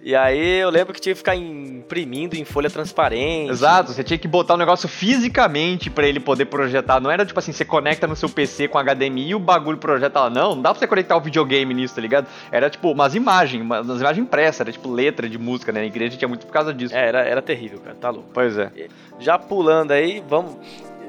E 0.00 0.14
aí 0.14 0.60
eu 0.60 0.70
lembro 0.70 0.94
que 0.94 1.00
tinha 1.00 1.12
que 1.12 1.18
ficar 1.18 1.34
imprimindo 1.34 2.36
em 2.36 2.44
folha 2.44 2.70
transparente. 2.70 3.50
Exato, 3.50 3.92
você 3.92 4.04
tinha 4.04 4.18
que 4.18 4.28
botar 4.28 4.54
o 4.54 4.56
negócio 4.56 4.88
fisicamente 4.88 5.90
pra 5.90 6.06
ele 6.06 6.20
poder 6.20 6.46
projetar. 6.46 7.00
Não 7.00 7.10
era 7.10 7.26
tipo 7.26 7.38
assim, 7.38 7.52
você 7.52 7.64
conecta 7.64 8.06
no 8.06 8.14
seu 8.14 8.28
PC 8.28 8.68
com 8.68 8.78
HDMI 8.78 9.30
e 9.30 9.34
o 9.34 9.38
bagulho 9.38 9.78
projeta 9.78 10.20
lá. 10.20 10.30
Não, 10.30 10.54
não 10.54 10.62
dá 10.62 10.70
pra 10.70 10.78
você 10.78 10.86
conectar 10.86 11.16
o 11.16 11.20
videogame 11.20 11.74
nisso, 11.74 11.96
tá 11.96 12.00
ligado? 12.00 12.26
Era 12.52 12.70
tipo 12.70 12.90
umas 12.90 13.14
imagens, 13.14 13.60
umas 13.62 13.84
umas 13.84 14.00
imagens 14.00 14.24
impressas, 14.24 14.60
era 14.60 14.72
tipo 14.72 14.90
letra 14.90 15.28
de 15.28 15.36
música, 15.38 15.72
né? 15.72 15.80
Na 15.80 15.86
igreja 15.86 16.16
tinha 16.16 16.28
muito 16.28 16.46
por 16.46 16.52
causa 16.52 16.72
disso. 16.72 16.94
É, 16.94 17.08
era, 17.08 17.20
era 17.20 17.42
terrível, 17.42 17.80
cara, 17.80 17.96
tá 17.96 18.10
louco. 18.10 18.28
Pois 18.32 18.56
é. 18.56 18.70
Já 19.18 19.38
pulando 19.38 19.90
aí, 19.90 20.22
vamos. 20.28 20.56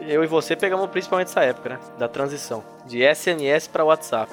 Eu 0.08 0.24
e 0.24 0.28
você 0.28 0.56
pegamos 0.56 0.90
principalmente 0.90 1.28
essa 1.28 1.42
época, 1.42 1.70
né? 1.70 1.80
Da 2.00 2.08
transição. 2.08 2.64
De 2.88 3.04
SMS 3.14 3.68
pra 3.68 3.84
WhatsApp. 3.84 4.32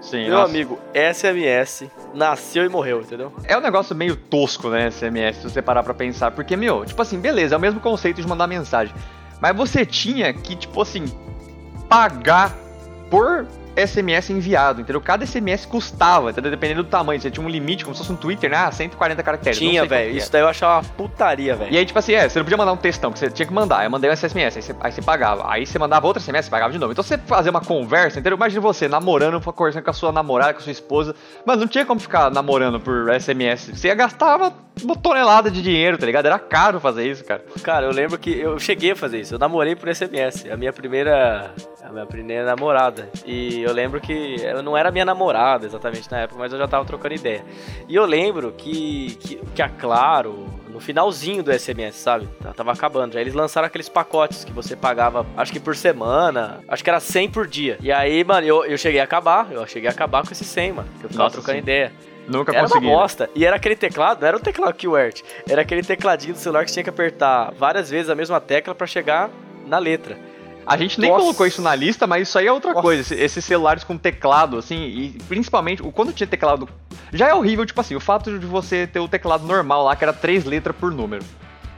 Sim, 0.00 0.24
Meu 0.24 0.32
nossa. 0.34 0.50
amigo, 0.50 0.78
SMS 0.94 1.88
nasceu 2.14 2.64
e 2.64 2.68
morreu, 2.68 3.00
entendeu? 3.00 3.32
É 3.44 3.56
um 3.56 3.60
negócio 3.60 3.94
meio 3.94 4.16
tosco, 4.16 4.68
né, 4.68 4.90
SMS, 4.90 5.38
se 5.38 5.44
você 5.44 5.62
parar 5.62 5.82
pra 5.82 5.94
pensar. 5.94 6.30
Porque, 6.30 6.56
meu, 6.56 6.84
tipo 6.84 7.00
assim, 7.00 7.18
beleza, 7.18 7.54
é 7.54 7.58
o 7.58 7.60
mesmo 7.60 7.80
conceito 7.80 8.20
de 8.20 8.28
mandar 8.28 8.46
mensagem. 8.46 8.94
Mas 9.40 9.56
você 9.56 9.84
tinha 9.84 10.32
que, 10.32 10.54
tipo 10.54 10.80
assim, 10.80 11.04
pagar 11.88 12.54
por 13.10 13.46
SMS 13.76 14.30
enviado, 14.30 14.80
entendeu? 14.80 15.00
Cada 15.00 15.24
SMS 15.24 15.66
custava, 15.66 16.30
entendeu? 16.30 16.50
Dependendo 16.50 16.82
do 16.82 16.88
tamanho. 16.88 17.20
Você 17.20 17.30
tinha 17.30 17.44
um 17.44 17.48
limite, 17.48 17.84
como 17.84 17.94
se 17.94 18.00
fosse 18.00 18.12
um 18.12 18.16
Twitter, 18.16 18.50
né? 18.50 18.56
Ah, 18.56 18.70
140 18.70 19.22
caracteres. 19.22 19.58
Tinha, 19.58 19.84
velho. 19.84 20.16
Isso 20.16 20.28
é. 20.28 20.32
daí 20.32 20.42
eu 20.42 20.48
achava 20.48 20.80
uma 20.80 20.94
putaria, 20.94 21.54
velho. 21.56 21.72
E 21.72 21.78
aí, 21.78 21.86
tipo 21.86 21.98
assim, 21.98 22.14
é, 22.14 22.28
você 22.28 22.38
não 22.38 22.44
podia 22.44 22.56
mandar 22.56 22.72
um 22.72 22.76
textão, 22.76 23.12
que 23.12 23.18
você 23.18 23.30
tinha 23.30 23.46
que 23.46 23.52
mandar. 23.52 23.78
Aí 23.78 23.86
eu 23.86 23.90
mandei 23.90 24.10
um 24.10 24.16
SMS, 24.16 24.56
aí 24.56 24.62
você, 24.62 24.74
aí 24.80 24.92
você 24.92 25.02
pagava. 25.02 25.50
Aí 25.50 25.66
você 25.66 25.78
mandava 25.78 26.06
outro 26.06 26.22
SMS, 26.22 26.46
você 26.46 26.50
pagava 26.50 26.72
de 26.72 26.78
novo. 26.78 26.92
Então 26.92 27.02
você 27.02 27.18
fazer 27.18 27.50
uma 27.50 27.60
conversa, 27.60 28.18
entendeu? 28.18 28.36
Imagina 28.36 28.60
você 28.60 28.88
namorando, 28.88 29.40
conversando 29.40 29.84
com 29.84 29.90
a 29.90 29.94
sua 29.94 30.12
namorada, 30.12 30.54
com 30.54 30.60
a 30.60 30.62
sua 30.62 30.72
esposa. 30.72 31.14
Mas 31.44 31.58
não 31.58 31.66
tinha 31.66 31.84
como 31.84 32.00
ficar 32.00 32.30
namorando 32.30 32.80
por 32.80 33.08
SMS. 33.20 33.70
Você 33.74 33.88
ia 33.88 33.94
gastar 33.94 34.52
uma, 34.82 34.96
tonelada 34.96 35.50
de 35.50 35.60
dinheiro, 35.62 35.98
tá 35.98 36.06
ligado? 36.06 36.26
Era 36.26 36.38
caro 36.38 36.80
fazer 36.80 37.10
isso, 37.10 37.24
cara. 37.24 37.44
Cara, 37.62 37.86
eu 37.86 37.92
lembro 37.92 38.18
que 38.18 38.30
eu 38.30 38.58
cheguei 38.58 38.92
a 38.92 38.96
fazer 38.96 39.20
isso. 39.20 39.34
Eu 39.34 39.38
namorei 39.38 39.74
por 39.74 39.94
SMS. 39.94 40.46
A 40.50 40.56
minha 40.56 40.72
primeira. 40.72 41.52
A 41.82 41.90
minha 41.90 42.06
primeira 42.06 42.44
namorada. 42.44 43.10
E 43.26 43.62
eu 43.62 43.72
lembro 43.72 44.00
que 44.00 44.36
ela 44.44 44.62
não 44.62 44.76
era 44.76 44.90
minha 44.90 45.04
namorada 45.04 45.66
exatamente 45.66 46.10
na 46.10 46.20
época, 46.20 46.38
mas 46.38 46.52
eu 46.52 46.58
já 46.58 46.68
tava 46.68 46.84
trocando 46.84 47.14
ideia. 47.14 47.44
E 47.88 47.94
eu 47.94 48.06
lembro 48.06 48.52
que, 48.52 49.16
que, 49.20 49.36
que 49.54 49.62
a 49.62 49.68
Claro, 49.68 50.46
no 50.68 50.80
finalzinho 50.80 51.42
do 51.42 51.52
SMS, 51.52 51.96
sabe? 51.96 52.28
Ela 52.42 52.54
Tava 52.54 52.72
acabando. 52.72 53.14
Já 53.14 53.20
eles 53.20 53.34
lançaram 53.34 53.66
aqueles 53.66 53.88
pacotes 53.88 54.44
que 54.44 54.52
você 54.52 54.76
pagava, 54.76 55.26
acho 55.36 55.52
que 55.52 55.60
por 55.60 55.76
semana, 55.76 56.60
acho 56.68 56.82
que 56.84 56.90
era 56.90 57.00
100 57.00 57.30
por 57.30 57.46
dia. 57.46 57.78
E 57.80 57.90
aí, 57.90 58.22
mano, 58.24 58.46
eu, 58.46 58.64
eu 58.64 58.78
cheguei 58.78 59.00
a 59.00 59.04
acabar. 59.04 59.50
Eu 59.50 59.66
cheguei 59.66 59.88
a 59.88 59.92
acabar 59.92 60.24
com 60.24 60.32
esse 60.32 60.44
100, 60.44 60.72
mano. 60.72 60.88
Que 61.00 61.06
eu 61.06 61.10
ficava 61.10 61.24
Nossa, 61.24 61.36
trocando 61.36 61.56
sim. 61.56 61.62
ideia. 61.62 61.92
Nunca 62.28 62.52
Era 62.52 62.62
consegui. 62.62 62.86
uma 62.86 62.96
bosta. 62.98 63.28
E 63.34 63.44
era 63.44 63.56
aquele 63.56 63.74
teclado, 63.76 64.20
não 64.20 64.28
era 64.28 64.36
um 64.36 64.40
teclado 64.40 64.74
QWERTY. 64.74 65.22
Era 65.48 65.62
aquele 65.62 65.82
tecladinho 65.82 66.34
do 66.34 66.38
celular 66.38 66.64
que 66.64 66.70
você 66.70 66.74
tinha 66.74 66.84
que 66.84 66.90
apertar 66.90 67.52
várias 67.58 67.90
vezes 67.90 68.08
a 68.08 68.14
mesma 68.14 68.40
tecla 68.40 68.74
pra 68.74 68.86
chegar 68.86 69.28
na 69.66 69.78
letra. 69.78 70.16
A 70.64 70.76
gente 70.76 71.00
nem 71.00 71.10
Nossa. 71.10 71.22
colocou 71.24 71.44
isso 71.44 71.60
na 71.60 71.74
lista, 71.74 72.06
mas 72.06 72.28
isso 72.28 72.38
aí 72.38 72.46
é 72.46 72.52
outra 72.52 72.70
Nossa. 72.70 72.82
coisa. 72.82 73.00
esse- 73.02 73.14
Esses 73.16 73.44
celulares 73.44 73.82
com 73.82 73.98
teclado, 73.98 74.56
assim, 74.56 74.76
e 74.84 75.18
principalmente, 75.28 75.82
o- 75.82 75.90
quando 75.90 76.12
tinha 76.12 76.26
teclado. 76.26 76.68
Já 77.12 77.28
é 77.28 77.34
horrível, 77.34 77.66
tipo 77.66 77.80
assim, 77.80 77.96
o 77.96 78.00
fato 78.00 78.38
de 78.38 78.46
você 78.46 78.86
ter 78.86 79.00
o 79.00 79.08
teclado 79.08 79.44
normal 79.44 79.82
lá, 79.84 79.96
que 79.96 80.04
era 80.04 80.12
três 80.12 80.44
letras 80.44 80.76
por 80.76 80.92
número. 80.92 81.24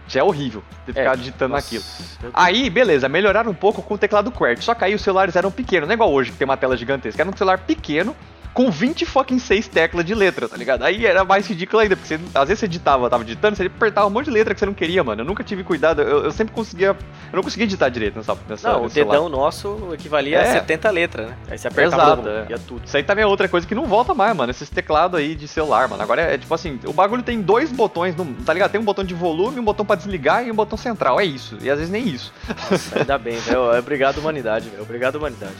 Já 0.07 0.21
é 0.21 0.23
horrível 0.23 0.63
de 0.87 0.93
ficar 0.93 1.17
digitando 1.17 1.55
Nossa, 1.55 1.67
aquilo. 1.67 1.83
Aí, 2.35 2.69
beleza, 2.69 3.09
melhoraram 3.09 3.51
um 3.51 3.55
pouco 3.55 3.81
com 3.81 3.95
o 3.95 3.99
teclado 3.99 4.31
QWERTY. 4.31 4.63
Só 4.63 4.75
que 4.75 4.85
aí 4.85 4.95
os 4.95 5.01
celulares 5.01 5.35
eram 5.35 5.51
pequenos, 5.51 5.89
não 5.89 5.93
é 5.93 5.95
igual 5.95 6.13
hoje 6.13 6.31
que 6.31 6.37
tem 6.37 6.45
uma 6.45 6.59
tela 6.59 6.77
gigantesca. 6.77 7.23
Era 7.23 7.31
um 7.31 7.35
celular 7.35 7.57
pequeno 7.61 8.15
com 8.55 8.71
20 8.71 9.05
fucking 9.05 9.39
6 9.41 9.67
teclas 9.69 10.05
de 10.05 10.15
letra, 10.15 10.49
tá 10.49 10.57
ligado? 10.57 10.85
Aí 10.85 11.05
era 11.05 11.25
mais 11.25 11.47
ridículo 11.47 11.83
ainda, 11.83 11.97
porque 11.97 12.07
você, 12.17 12.21
às 12.35 12.47
vezes 12.49 12.61
você 12.61 12.67
editava, 12.67 13.11
tava 13.11 13.25
digitando, 13.25 13.57
você 13.57 13.65
apertava 13.65 14.07
um 14.07 14.11
monte 14.11 14.27
de 14.27 14.31
letra 14.31 14.55
que 14.55 14.61
você 14.61 14.67
não 14.67 14.73
queria, 14.73 15.03
mano. 15.03 15.23
Eu 15.23 15.25
nunca 15.25 15.43
tive 15.43 15.65
cuidado, 15.65 16.01
eu, 16.01 16.25
eu 16.25 16.31
sempre 16.31 16.55
conseguia. 16.55 16.89
Eu 16.89 16.97
não 17.37 17.43
conseguia 17.43 17.67
digitar 17.67 17.91
direito 17.91 18.17
nessa, 18.17 18.39
nessa 18.49 18.73
Não, 18.73 18.85
o 18.85 18.89
celular. 18.89 19.13
dedão 19.15 19.29
nosso 19.29 19.91
equivalia 19.93 20.39
a 20.39 20.43
É. 20.43 20.53
70 20.53 20.91
letras, 20.91 21.27
né? 21.29 21.37
Aí 21.51 21.59
você 21.59 21.67
apertava 21.69 22.03
Exato, 22.05 22.23
blum, 22.23 22.31
é. 22.31 22.47
ia 22.51 22.59
tudo. 22.59 22.83
Isso 22.87 22.97
aí 22.97 23.03
também 23.03 23.25
é 23.25 23.27
outra 23.27 23.49
coisa 23.49 23.67
que 23.67 23.75
não 23.75 23.87
volta 23.87 24.15
mais, 24.15 24.37
mano. 24.37 24.51
Esses 24.51 24.71
teclados 24.71 25.19
aí 25.19 25.35
de 25.35 25.49
celular, 25.49 25.89
mano. 25.89 26.03
Agora 26.03 26.23
é, 26.23 26.35
é 26.35 26.39
tipo 26.39 26.55
assim, 26.55 26.79
o 26.87 26.93
bagulho 26.93 27.25
tem 27.25 27.41
dois 27.43 27.73
botões, 27.73 28.15
no- 28.15 28.25
tá 28.45 28.53
ligado? 28.53 28.71
Tem 28.71 28.81
um 28.81 28.85
botão 28.85 29.03
de 29.05 29.15
volume, 29.15 29.59
um 29.59 29.65
botão 29.65 29.85
pra 29.85 29.97
desligar 29.97 30.47
e 30.47 30.53
um 30.53 30.55
botão 30.55 30.79
central. 30.79 31.19
É 31.21 31.25
isso. 31.25 31.59
E 31.61 31.69
às 31.69 31.77
vezes 31.79 31.91
nem 31.93 32.07
isso. 32.09 32.33
Nossa, 32.71 33.01
ainda 33.01 33.19
bem, 33.19 33.37
velho. 33.37 33.77
Obrigado, 33.77 34.19
humanidade, 34.19 34.69
velho. 34.71 34.83
Obrigado, 34.83 35.17
humanidade. 35.17 35.57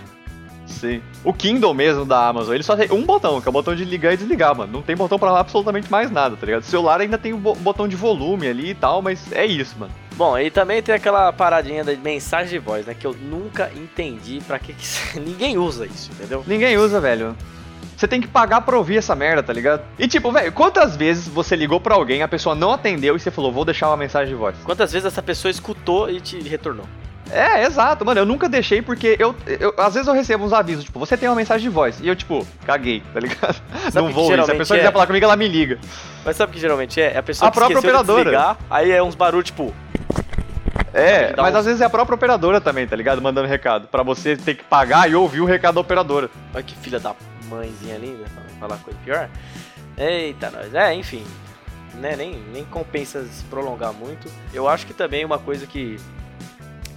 Sim. 0.89 1.03
O 1.25 1.33
Kindle 1.33 1.73
mesmo 1.75 2.05
da 2.05 2.29
Amazon, 2.29 2.55
ele 2.55 2.63
só 2.63 2.77
tem 2.77 2.91
um 2.93 3.03
botão, 3.05 3.41
que 3.41 3.49
é 3.49 3.51
o 3.51 3.53
botão 3.53 3.75
de 3.75 3.85
ligar 3.85 4.13
e 4.13 4.17
desligar, 4.17 4.55
mano. 4.57 4.73
Não 4.73 4.83
tem 4.83 4.95
botão 4.97 5.19
pra 5.19 5.39
absolutamente 5.39 5.91
mais 5.91 6.11
nada, 6.11 6.37
tá 6.37 6.45
ligado? 6.47 6.63
O 6.63 6.67
celular 6.67 7.01
ainda 7.01 7.17
tem 7.19 7.35
bo- 7.35 7.55
botão 7.55 7.89
de 7.89 7.97
volume 7.97 8.47
ali 8.49 8.71
e 8.71 8.75
tal, 8.75 9.01
mas 9.03 9.33
é 9.33 9.45
isso, 9.47 9.77
mano. 9.79 9.93
Bom, 10.17 10.39
e 10.39 10.51
também 10.51 10.81
tem 10.83 10.95
aquela 10.95 11.33
paradinha 11.33 11.83
da 11.83 11.93
mensagem 11.97 12.51
de 12.51 12.59
voz, 12.59 12.87
né? 12.87 12.95
Que 12.95 13.07
eu 13.07 13.15
nunca 13.15 13.71
entendi 13.75 14.41
pra 14.47 14.59
que, 14.59 14.73
que 14.73 14.87
ninguém 15.19 15.59
usa 15.59 15.87
isso, 15.87 16.11
entendeu? 16.13 16.45
Ninguém 16.47 16.77
usa, 16.77 17.01
velho. 17.01 17.37
Você 17.97 18.09
tem 18.09 18.21
que 18.21 18.27
pagar 18.27 18.61
pra 18.63 18.77
ouvir 18.77 18.97
essa 18.99 19.15
merda, 19.15 19.43
tá 19.43 19.53
ligado? 19.53 19.83
E 19.99 20.07
tipo, 20.09 20.31
velho, 20.33 20.53
quantas 20.53 20.97
vezes 20.97 21.29
você 21.29 21.55
ligou 21.55 21.81
pra 21.81 21.95
alguém, 21.95 22.23
a 22.23 22.29
pessoa 22.29 22.55
não 22.55 22.73
atendeu 22.73 23.15
e 23.17 23.21
você 23.21 23.31
falou, 23.31 23.53
vou 23.53 23.65
deixar 23.65 23.89
uma 23.89 23.97
mensagem 23.97 24.35
de 24.35 24.39
voz? 24.39 24.57
Quantas 24.65 24.93
vezes 24.93 25.07
essa 25.07 25.23
pessoa 25.23 25.51
escutou 25.51 26.11
e 26.11 26.21
te 26.21 26.41
retornou? 26.41 26.87
É, 27.31 27.65
exato, 27.65 28.05
mano. 28.05 28.21
Eu 28.21 28.27
nunca 28.27 28.49
deixei 28.49 28.83
porque 28.83 29.17
eu, 29.19 29.35
eu- 29.47 29.75
Às 29.79 29.95
vezes 29.95 30.07
eu 30.07 30.15
recebo 30.15 30.45
uns 30.45 30.53
avisos, 30.53 30.85
tipo, 30.85 30.99
você 30.99 31.17
tem 31.17 31.29
uma 31.29 31.35
mensagem 31.35 31.69
de 31.69 31.75
voz. 31.75 31.99
E 32.01 32.07
eu, 32.09 32.15
tipo, 32.15 32.47
caguei, 32.67 33.03
tá 33.13 33.19
ligado? 33.21 33.61
não 33.95 34.13
vou. 34.13 34.27
Se 34.27 34.35
a 34.35 34.55
pessoa 34.55 34.77
é? 34.77 34.81
quiser 34.81 34.93
falar 34.93 35.07
comigo, 35.07 35.25
ela 35.25 35.37
me 35.37 35.49
liga. 35.49 35.79
Mas 36.25 36.37
sabe 36.37 36.51
o 36.51 36.55
que 36.55 36.61
geralmente 36.61 37.01
é? 37.01 37.13
É 37.15 37.19
a 37.19 37.23
pessoa 37.23 37.49
A 37.49 37.51
que 37.51 37.57
própria 37.59 37.75
esqueceu 37.77 37.97
de 37.97 38.03
operadora. 38.03 38.25
desligar, 38.25 38.57
aí 38.71 38.91
é 38.91 39.03
uns 39.03 39.15
barulhos 39.15 39.47
tipo... 39.47 39.75
É, 40.93 41.35
mas 41.37 41.55
um- 41.55 41.59
às 41.59 41.65
vezes 41.65 41.81
é 41.81 41.85
a 41.85 41.91
própria 41.91 42.15
operadora 42.15 42.61
também, 42.61 42.87
tá 42.87 42.95
ligado? 42.95 43.21
Mandando 43.21 43.49
recado. 43.49 43.89
Pra 43.89 44.03
você 44.03 44.37
ter 44.37 44.55
que 44.55 44.63
pagar 44.65 45.11
e 45.11 45.15
ouvir 45.15 45.41
o 45.41 45.45
recado 45.45 45.75
da 45.75 45.81
operadora. 45.81 46.31
Olha 46.55 46.63
que 46.63 46.77
filha 46.77 47.01
da 47.01 47.15
mãezinha 47.49 47.97
linda, 47.99 48.25
falar 48.61 48.77
coisa 48.79 48.99
pior. 49.05 49.29
Eita, 49.97 50.51
nós. 50.51 50.73
É, 50.75 50.95
enfim. 50.95 51.25
Né, 51.95 52.15
nem, 52.17 52.41
nem 52.53 52.65
compensa 52.65 53.25
se 53.25 53.43
prolongar 53.45 53.93
muito. 53.93 54.29
Eu 54.53 54.69
acho 54.69 54.87
que 54.87 54.93
também 54.95 55.25
uma 55.25 55.39
coisa 55.39 55.67
que. 55.67 55.99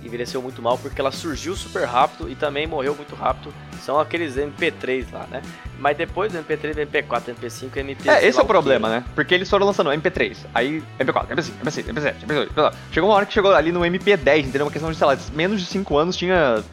Envelheceu 0.07 0.41
muito 0.41 0.61
mal 0.61 0.77
porque 0.77 0.99
ela 0.99 1.11
surgiu 1.11 1.55
super 1.55 1.85
rápido 1.85 2.29
e 2.29 2.35
também 2.35 2.65
morreu 2.65 2.95
muito 2.95 3.15
rápido. 3.15 3.53
São 3.81 3.99
aqueles 3.99 4.35
MP3 4.35 5.05
lá, 5.11 5.27
né? 5.29 5.41
Mas 5.79 5.95
depois 5.95 6.31
do 6.31 6.39
MP3, 6.39 6.87
MP4, 6.87 7.35
MP5, 7.35 7.77
MP. 7.77 8.09
É, 8.09 8.25
esse 8.25 8.39
é 8.39 8.41
o 8.41 8.45
problema, 8.45 8.89
né? 8.89 9.03
Porque 9.13 9.33
eles 9.33 9.49
foram 9.49 9.65
lançando 9.65 9.89
MP3, 9.91 10.37
aí 10.53 10.83
MP4, 10.99 11.27
MP5, 11.27 11.51
MP6, 11.63 11.85
MP7, 11.93 12.15
MP8. 12.27 12.73
Chegou 12.91 13.09
uma 13.09 13.15
hora 13.15 13.25
que 13.25 13.33
chegou 13.33 13.53
ali 13.53 13.71
no 13.71 13.81
MP10, 13.81 14.39
entendeu? 14.39 14.65
Uma 14.65 14.71
questão 14.71 14.91
de, 14.91 14.97
sei 14.97 15.07
lá, 15.07 15.17
menos 15.33 15.61
de 15.61 15.67
5 15.67 15.97
anos 15.97 16.15
tinha 16.15 16.63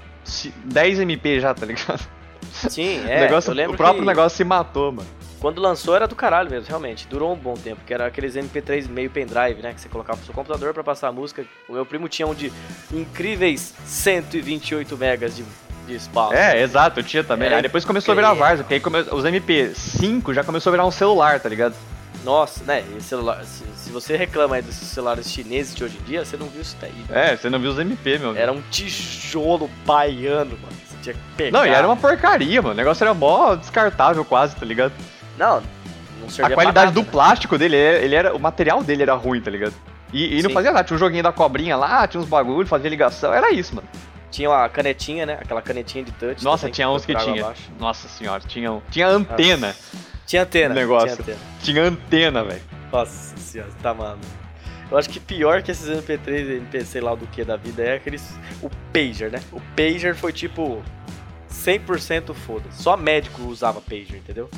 10 0.65 1.01
MP 1.01 1.41
já, 1.41 1.53
tá 1.55 1.67
ligado? 1.67 2.09
Sim, 2.53 3.01
o 3.05 3.09
é. 3.09 3.21
negócio, 3.21 3.51
eu 3.51 3.55
lembro 3.55 3.75
o 3.75 3.77
próprio 3.77 4.01
que 4.01 4.07
negócio 4.07 4.37
se 4.37 4.45
matou, 4.45 4.93
mano. 4.93 5.24
Quando 5.45 5.61
lançou 5.61 5.95
era 5.95 6.09
do 6.09 6.17
caralho 6.17 6.49
mesmo, 6.49 6.67
realmente. 6.67 7.07
Durou 7.07 7.31
um 7.31 7.37
bom 7.37 7.53
tempo, 7.53 7.83
que 7.87 7.93
era 7.93 8.07
aqueles 8.07 8.35
MP3 8.35 8.89
meio 8.89 9.11
pendrive, 9.11 9.61
né? 9.61 9.75
Que 9.75 9.81
você 9.83 9.91
colocava 9.91 10.19
no 10.19 10.25
seu 10.25 10.33
computador 10.33 10.73
pra 10.73 10.83
passar 10.83 11.09
a 11.09 11.13
música. 11.13 11.45
O 11.69 11.75
meu 11.75 11.85
primo 11.85 12.09
tinha 12.09 12.27
um 12.27 12.35
de 12.35 12.51
incríveis 12.91 13.75
128 13.85 14.97
megas 14.97 15.37
de, 15.37 15.45
de 15.87 15.97
espaço. 15.97 16.33
É, 16.33 16.63
exato, 16.63 17.01
eu 17.01 17.05
tinha 17.05 17.23
também. 17.23 17.49
Era 17.49 17.57
aí 17.57 17.63
depois 17.63 17.85
começou 17.85 18.13
a 18.13 18.15
virar. 18.15 18.33
Varsa, 18.33 18.63
porque 18.63 18.73
aí 18.73 18.81
come... 18.81 19.01
os 19.01 19.23
MP5 19.23 20.33
já 20.33 20.43
começou 20.43 20.71
a 20.71 20.73
virar 20.73 20.87
um 20.87 20.91
celular, 20.91 21.39
tá 21.39 21.51
ligado? 21.51 21.75
Nossa, 22.25 22.65
né? 22.65 22.83
E 22.97 23.03
celular, 23.03 23.45
se, 23.45 23.65
se 23.77 23.91
você 23.91 24.17
reclama 24.17 24.57
aí 24.57 24.63
desses 24.63 24.89
celulares 24.89 25.31
chineses 25.31 25.75
de 25.75 25.85
hoje 25.85 25.99
em 26.01 26.05
dia, 26.05 26.25
você 26.25 26.39
não 26.39 26.47
viu 26.47 26.63
isso 26.63 26.75
daí. 26.81 26.95
É, 27.11 27.37
você 27.37 27.51
não 27.51 27.59
viu 27.61 27.71
os 27.71 27.79
MP, 27.79 28.17
meu. 28.19 28.35
Era 28.35 28.51
um 28.51 28.63
tijolo 28.71 29.71
baiano, 29.85 30.57
mano. 30.63 30.77
Você 30.89 30.97
tinha 31.03 31.15
que 31.15 31.21
pegar. 31.37 31.59
Não, 31.59 31.67
e 31.67 31.69
era 31.69 31.87
uma 31.87 31.99
porcaria, 31.99 32.63
mano. 32.63 32.73
O 32.73 32.77
negócio 32.79 33.05
era 33.05 33.13
mó 33.13 33.55
descartável 33.55 34.25
quase, 34.25 34.57
tá 34.57 34.65
ligado? 34.65 34.95
Não, 35.39 35.63
não 36.21 36.29
servia 36.31 36.55
A 36.55 36.57
qualidade 36.57 36.87
nada, 36.87 36.93
do 37.01 37.03
né? 37.03 37.09
plástico 37.11 37.59
dele, 37.59 37.77
ele 37.77 38.15
era. 38.15 38.35
O 38.35 38.39
material 38.41 38.83
dele 38.83 39.03
era 39.03 39.15
ruim, 39.15 39.41
tá 39.41 39.51
ligado? 39.51 39.75
E, 40.13 40.39
e 40.39 40.43
não 40.43 40.51
Sim. 40.51 40.55
fazia 40.55 40.71
nada, 40.73 40.85
tinha 40.85 40.97
um 40.97 40.99
joguinho 41.01 41.23
da 41.23 41.33
cobrinha 41.33 41.77
lá, 41.77 42.07
tinha 42.07 42.21
uns 42.21 42.29
bagulho, 42.29 42.67
fazia 42.69 42.89
ligação, 42.89 43.33
era 43.35 43.51
isso, 43.53 43.75
mano. 43.75 43.89
Tinha 44.31 44.49
uma 44.51 44.69
canetinha, 44.69 45.27
né? 45.27 45.39
Aquela 45.41 45.61
canetinha 45.63 46.05
de 46.05 46.13
touch. 46.13 46.43
Nossa, 46.45 46.69
tinha 46.71 46.89
uns 46.89 47.05
que 47.05 47.15
tinha. 47.15 47.43
abaixo. 47.45 47.71
Nossa 47.79 48.09
senhora, 48.09 48.41
tinha, 48.47 48.71
um- 48.73 48.83
tinha 48.91 49.07
antena. 49.09 49.75
Tinha 50.27 50.43
antena. 50.43 50.75
Negócio. 50.75 51.09
Tinha 51.09 51.21
antena. 51.23 51.39
Tinha 51.63 51.83
antena, 51.85 52.45
velho. 52.45 52.63
Nossa 52.93 53.37
senhora, 53.37 53.71
tá 53.83 53.93
maluco. 53.95 54.25
Eu 54.91 54.99
acho 54.99 55.09
que 55.09 55.19
pior 55.19 55.63
que 55.63 55.71
esses 55.71 55.89
MP3, 55.89 56.57
MP, 56.59 56.85
sei 56.85 57.01
lá 57.01 57.15
do 57.15 57.27
que 57.27 57.43
da 57.45 57.57
vida, 57.57 57.83
é 57.83 57.95
aqueles. 57.97 58.37
O 58.63 58.71
Pager, 58.93 59.31
né? 59.31 59.41
O 59.53 59.61
Pager 59.77 60.15
foi 60.15 60.33
tipo. 60.33 60.83
100% 61.51 62.35
foda. 62.35 62.65
Só 62.71 62.97
médico 62.97 63.43
usava 63.43 63.81
Pager, 63.81 64.17
entendeu? 64.17 64.51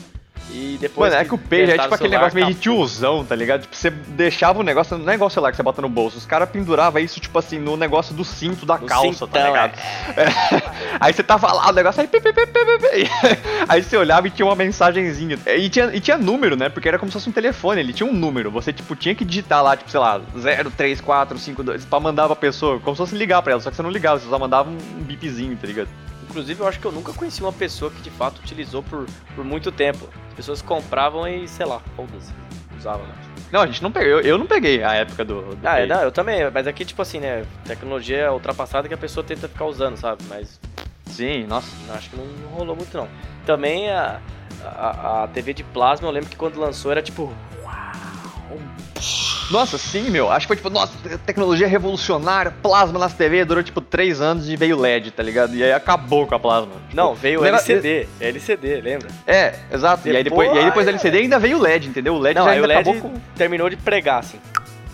E 0.51 0.79
depois. 0.81 1.13
Mano, 1.13 1.23
é 1.23 1.25
que 1.25 1.35
o 1.35 1.39
Page 1.39 1.63
é 1.63 1.79
tipo 1.79 1.95
aquele 1.95 1.97
celular, 1.97 2.19
negócio 2.19 2.35
meio 2.35 2.47
de 2.47 2.55
tiozão, 2.55 3.25
tá 3.25 3.35
ligado? 3.35 3.63
Tipo, 3.63 3.75
você 3.75 3.91
deixava 3.91 4.61
o 4.61 4.63
negócio, 4.63 4.97
não 4.97 5.11
é 5.11 5.15
igual 5.15 5.29
o 5.29 5.31
celular 5.31 5.51
que 5.51 5.57
você 5.57 5.63
bota 5.63 5.83
no 5.83 5.89
bolso, 5.89 6.17
os 6.17 6.27
caras 6.27 6.49
penduravam 6.49 7.01
isso, 7.01 7.21
tipo 7.21 7.39
assim, 7.39 7.59
no 7.59 7.77
negócio 7.77 8.15
do 8.15 8.25
cinto 8.25 8.65
da 8.65 8.79
No 8.79 8.87
calça, 8.87 9.27
tá 9.27 9.39
cintão, 9.41 9.47
ligado? 9.47 9.79
É. 10.17 10.97
Aí 11.01 11.13
você 11.13 11.23
tava 11.23 11.53
lá, 11.53 11.69
o 11.69 11.73
negócio 11.73 12.01
aí, 12.01 12.07
pi, 12.07 12.21
pi, 12.21 12.33
pi, 12.33 12.47
aí 13.69 13.83
você 13.83 13.97
olhava 13.97 14.27
e 14.27 14.31
tinha 14.31 14.47
uma 14.47 14.55
mensagenzinha. 14.55 15.39
E 15.47 15.69
tinha, 15.69 15.87
e 15.95 16.01
tinha 16.01 16.17
número, 16.17 16.57
né? 16.57 16.69
Porque 16.69 16.89
era 16.89 16.99
como 16.99 17.11
se 17.11 17.15
fosse 17.15 17.29
um 17.29 17.33
telefone, 17.33 17.81
ele 17.81 17.93
tinha 17.93 18.09
um 18.09 18.13
número. 18.13 18.51
Você, 18.51 18.73
tipo, 18.73 18.97
tinha 18.97 19.15
que 19.15 19.25
digitar 19.25 19.63
lá, 19.63 19.77
tipo, 19.77 19.91
sei 19.91 20.01
lá, 20.01 20.21
03452 20.77 21.85
pra 21.85 22.01
mandar 22.01 22.27
pra 22.27 22.37
pessoa, 22.37 22.81
como 22.81 22.97
se 22.97 22.99
fosse 22.99 23.17
ligar 23.17 23.43
pra 23.43 23.53
ela, 23.53 23.61
só 23.61 23.71
que 23.71 23.77
você 23.77 23.83
não 23.83 23.91
ligava, 23.91 24.19
você 24.19 24.29
só 24.29 24.39
mandava 24.39 24.71
um, 24.71 24.79
um 24.99 25.03
bipzinho, 25.03 25.57
tá 25.57 25.67
ligado? 25.67 25.89
Inclusive, 26.29 26.61
eu 26.61 26.67
acho 26.67 26.81
que 26.81 26.85
eu 26.87 26.93
nunca 26.93 27.13
conheci 27.13 27.41
uma 27.43 27.53
pessoa 27.53 27.91
que 27.91 28.01
de 28.03 28.11
fato 28.11 28.39
utilizou 28.39 28.83
por, 28.83 29.07
por 29.35 29.45
muito 29.45 29.71
tempo. 29.71 30.09
As 30.37 30.45
pessoas 30.45 30.61
compravam 30.61 31.27
e, 31.27 31.49
sei 31.49 31.65
lá, 31.65 31.81
foda-se, 31.97 32.31
usavam, 32.79 33.07
né? 33.07 33.15
Não, 33.51 33.63
a 33.63 33.67
gente 33.67 33.83
não 33.83 33.91
pegou, 33.91 34.09
eu, 34.11 34.21
eu 34.21 34.37
não 34.39 34.45
peguei 34.47 34.83
a 34.83 34.93
época 34.93 35.25
do. 35.25 35.55
do 35.55 35.67
Ah, 35.67 35.77
Page. 35.77 35.87
não, 35.87 36.03
eu 36.03 36.13
também, 36.13 36.51
mas 36.53 36.67
aqui, 36.67 36.85
tipo 36.85 37.01
assim, 37.01 37.21
né? 37.21 37.47
Tecnologia 37.65 38.19
é 38.19 38.31
ultrapassada 38.31 38.87
que 38.87 38.93
a 38.93 38.99
pessoa 38.99 39.25
tenta 39.25 39.49
ficar 39.49 39.65
usando, 39.65 39.97
sabe? 39.97 40.23
Mas 40.29 40.61
Sim, 41.07 41.45
nossa. 41.47 41.69
acho 41.95 42.11
que 42.11 42.17
não, 42.17 42.27
não 42.27 42.49
rolou 42.51 42.77
muito, 42.77 42.95
não. 42.95 43.09
Também 43.47 43.89
a, 43.91 44.21
a, 44.63 45.23
a 45.25 45.29
TV 45.29 45.55
de 45.55 45.65
plasma, 45.65 46.07
eu 46.07 46.13
lembro 46.13 46.29
que 46.29 46.37
quando 46.37 46.59
lançou 46.61 46.91
era 46.93 47.01
tipo. 47.01 47.33
Uau! 47.63 48.59
Nossa, 49.51 49.79
sim, 49.79 50.11
meu. 50.11 50.31
Acho 50.31 50.47
que 50.47 50.49
foi 50.49 50.57
tipo, 50.57 50.71
nossa, 50.71 50.93
tecnologia 51.25 51.69
revolucionária, 51.69 52.51
plasma 52.63 52.99
nas 52.99 53.15
TV, 53.15 53.45
durou 53.45 53.63
tipo 53.63 53.81
3 53.81 54.21
anos 54.21 54.49
e 54.49 54.57
veio 54.57 54.79
LED, 54.79 55.13
tá 55.13 55.23
ligado? 55.23 55.55
E 55.55 55.63
aí 55.63 55.73
acabou 55.73 56.27
com 56.27 56.35
a 56.35 56.39
plasma. 56.39 56.73
Tipo, 56.89 56.97
Não, 56.97 57.15
veio 57.15 57.45
LCD, 57.45 58.09
LCD, 58.21 58.81
lembra? 58.81 59.09
É, 59.27 59.55
exato. 59.73 60.09
e, 60.09 60.17
aí 60.17 60.25
depois, 60.25 60.53
e 60.53 60.59
aí 60.59 60.65
depois 60.65 60.87
da 60.87 60.93
LCD 60.93 61.19
ainda 61.19 61.39
veio 61.39 61.59
o 61.59 61.61
LED, 61.61 61.89
entendeu? 61.89 62.15
O 62.15 62.19
LED 62.19 62.39
Não, 62.39 62.45
já 62.45 62.51
aí 62.51 62.61
o 62.61 62.63
ainda 62.65 62.75
LED 62.75 62.91
acabou 62.91 63.11
com. 63.11 63.21
terminou 63.37 63.71
de 63.71 63.77
pregar, 63.77 64.21
assim. 64.21 64.39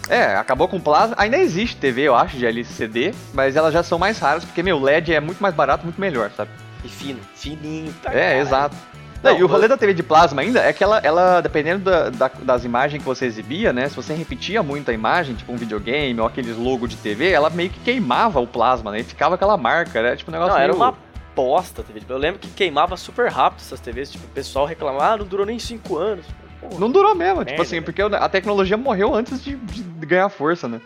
É, 0.09 0.37
acabou 0.37 0.69
com 0.69 0.79
plasma. 0.81 1.15
Ainda 1.19 1.39
existe 1.39 1.77
TV, 1.77 2.03
eu 2.03 2.15
acho, 2.15 2.37
de 2.37 2.45
LCD, 2.45 3.15
mas 3.33 3.57
elas 3.57 3.73
já 3.73 3.83
são 3.83 3.99
mais 3.99 4.19
raras, 4.19 4.45
porque, 4.45 4.63
meu, 4.63 4.77
o 4.77 4.83
LED 4.83 5.15
é 5.15 5.21
muito 5.21 5.41
mais 5.43 5.55
barato, 5.55 5.85
muito 5.85 6.01
melhor, 6.01 6.31
sabe? 6.37 6.51
E 6.85 6.89
fino, 6.89 7.21
fininho. 7.35 7.95
pra 8.03 8.13
É, 8.13 8.41
exato. 8.41 8.77
Não, 9.23 9.39
e 9.39 9.43
o 9.45 9.47
rolê 9.47 9.69
da 9.69 9.77
TV 9.77 9.95
de 9.95 10.03
plasma 10.03 10.43
ainda 10.43 10.61
é 10.61 10.73
que 10.73 10.83
ela, 10.83 10.99
ela 11.05 11.41
dependendo 11.41 11.85
da- 11.85 12.11
da- 12.11 12.31
das 12.43 12.65
imagens 12.65 13.01
que 13.03 13.09
você 13.09 13.25
exibia, 13.27 13.73
né? 13.73 13.89
Se 13.89 13.95
você 13.95 14.13
repetia 14.15 14.63
muito 14.63 14.91
a 14.91 14.95
imagem, 14.95 15.35
tipo 15.37 15.53
um 15.53 15.57
videogame 15.57 16.19
ou 16.21 16.27
aqueles 16.27 16.57
logos 16.57 16.91
de 16.91 16.97
TV, 16.97 17.31
ela 17.31 17.49
meio 17.51 17.71
que 17.71 17.79
queimava 17.81 18.41
o 18.41 18.47
plasma, 18.47 18.91
né? 18.91 19.01
E 19.01 19.05
ficava 19.05 19.37
aquela 19.37 19.57
marca, 19.57 19.99
era 19.99 20.17
tipo 20.17 20.31
um 20.31 20.33
negócio 20.33 20.55
Não, 20.55 20.61
era 20.61 20.73
meio- 20.73 20.83
uma 20.85 20.95
bosta 21.37 21.83
a 21.83 21.85
TV. 21.85 22.03
Eu 22.09 22.19
lembro 22.19 22.41
que 22.41 22.49
queimava 22.49 22.97
super 22.97 23.31
rápido 23.31 23.61
essas 23.61 23.79
TVs. 23.81 24.11
Tipo, 24.11 24.25
o 24.27 24.31
pessoal 24.31 24.67
reclamava, 24.67 25.15
ah, 25.15 25.17
não 25.19 25.25
durou 25.27 25.47
nem 25.47 25.59
5 25.59 25.97
anos. 25.97 26.27
Porra. 26.61 26.79
Não 26.79 26.91
durou 26.91 27.15
mesmo, 27.15 27.45
tipo 27.45 27.61
assim, 27.63 27.77
né? 27.77 27.81
porque 27.83 28.03
a 28.03 28.29
tecnologia 28.29 28.77
morreu 28.77 29.15
antes 29.15 29.43
de, 29.43 29.57
de 29.57 29.83
ganhar 30.07 30.29
força, 30.29 30.69
né? 30.69 30.81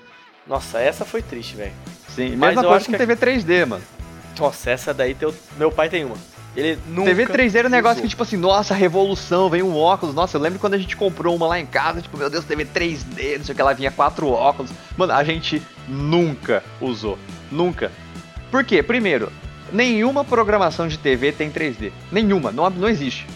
Nossa, 0.46 0.78
essa 0.78 1.04
foi 1.04 1.20
triste, 1.22 1.56
velho. 1.56 1.72
Sim, 2.08 2.36
Mas 2.36 2.50
mesma 2.50 2.62
coisa 2.62 2.76
acho 2.76 2.86
com 2.86 2.92
que- 2.92 2.98
TV 2.98 3.16
3D, 3.16 3.66
mano. 3.66 3.82
Nossa, 4.38 4.70
essa 4.70 4.94
daí 4.94 5.14
teu... 5.14 5.34
meu 5.56 5.70
pai 5.72 5.88
tem 5.88 6.04
uma. 6.04 6.16
Ele 6.56 6.78
nunca. 6.88 7.14
TV 7.14 7.26
3D 7.26 7.54
era 7.54 7.68
um 7.68 7.70
negócio 7.70 8.02
que, 8.02 8.08
tipo 8.08 8.22
assim, 8.22 8.36
nossa, 8.36 8.74
revolução, 8.74 9.50
vem 9.50 9.62
um 9.62 9.76
óculos. 9.76 10.14
Nossa, 10.14 10.36
eu 10.36 10.40
lembro 10.40 10.58
quando 10.58 10.74
a 10.74 10.78
gente 10.78 10.96
comprou 10.96 11.36
uma 11.36 11.46
lá 11.46 11.60
em 11.60 11.66
casa, 11.66 12.00
tipo, 12.00 12.16
meu 12.16 12.30
Deus, 12.30 12.44
TV 12.44 12.64
3D, 12.64 13.38
não 13.38 13.44
sei 13.44 13.52
o 13.52 13.54
que, 13.54 13.60
ela 13.60 13.74
vinha 13.74 13.90
quatro 13.90 14.28
óculos. 14.28 14.70
Mano, 14.96 15.12
a 15.12 15.22
gente 15.22 15.62
nunca 15.86 16.64
usou. 16.80 17.18
Nunca. 17.52 17.92
Por 18.50 18.64
quê? 18.64 18.82
Primeiro, 18.82 19.30
nenhuma 19.70 20.24
programação 20.24 20.88
de 20.88 20.98
TV 20.98 21.30
tem 21.30 21.50
3D. 21.50 21.92
Nenhuma, 22.10 22.50
não, 22.50 22.70
não 22.70 22.88
existe. 22.88 23.26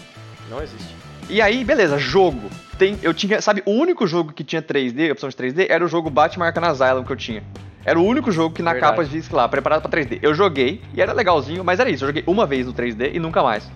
Não 0.49 0.61
existe. 0.61 0.95
E 1.29 1.41
aí, 1.41 1.63
beleza, 1.63 1.97
jogo. 1.97 2.49
Tem, 2.77 2.97
eu 3.03 3.13
tinha, 3.13 3.39
sabe, 3.39 3.61
o 3.65 3.71
único 3.71 4.07
jogo 4.07 4.33
que 4.33 4.43
tinha 4.43 4.61
3D, 4.61 5.11
opção 5.11 5.29
de 5.29 5.35
3D, 5.35 5.67
era 5.69 5.85
o 5.85 5.87
jogo 5.87 6.09
Batman 6.09 6.47
Arkham 6.47 6.65
Asylum 6.65 7.03
que 7.03 7.11
eu 7.11 7.15
tinha. 7.17 7.43
Era 7.85 7.99
o 7.99 8.05
único 8.05 8.31
jogo 8.31 8.53
que 8.53 8.61
na 8.61 8.73
Verdade. 8.73 8.95
capa 8.95 9.07
disse 9.07 9.33
lá, 9.33 9.47
preparado 9.47 9.81
pra 9.81 9.89
3D. 9.89 10.19
Eu 10.21 10.33
joguei 10.33 10.81
e 10.93 11.01
era 11.01 11.13
legalzinho, 11.13 11.63
mas 11.63 11.79
era 11.79 11.89
isso. 11.89 12.03
Eu 12.03 12.09
joguei 12.09 12.23
uma 12.27 12.45
vez 12.45 12.67
no 12.67 12.73
3D 12.73 13.11
e 13.13 13.19
nunca 13.19 13.41
mais. 13.41 13.69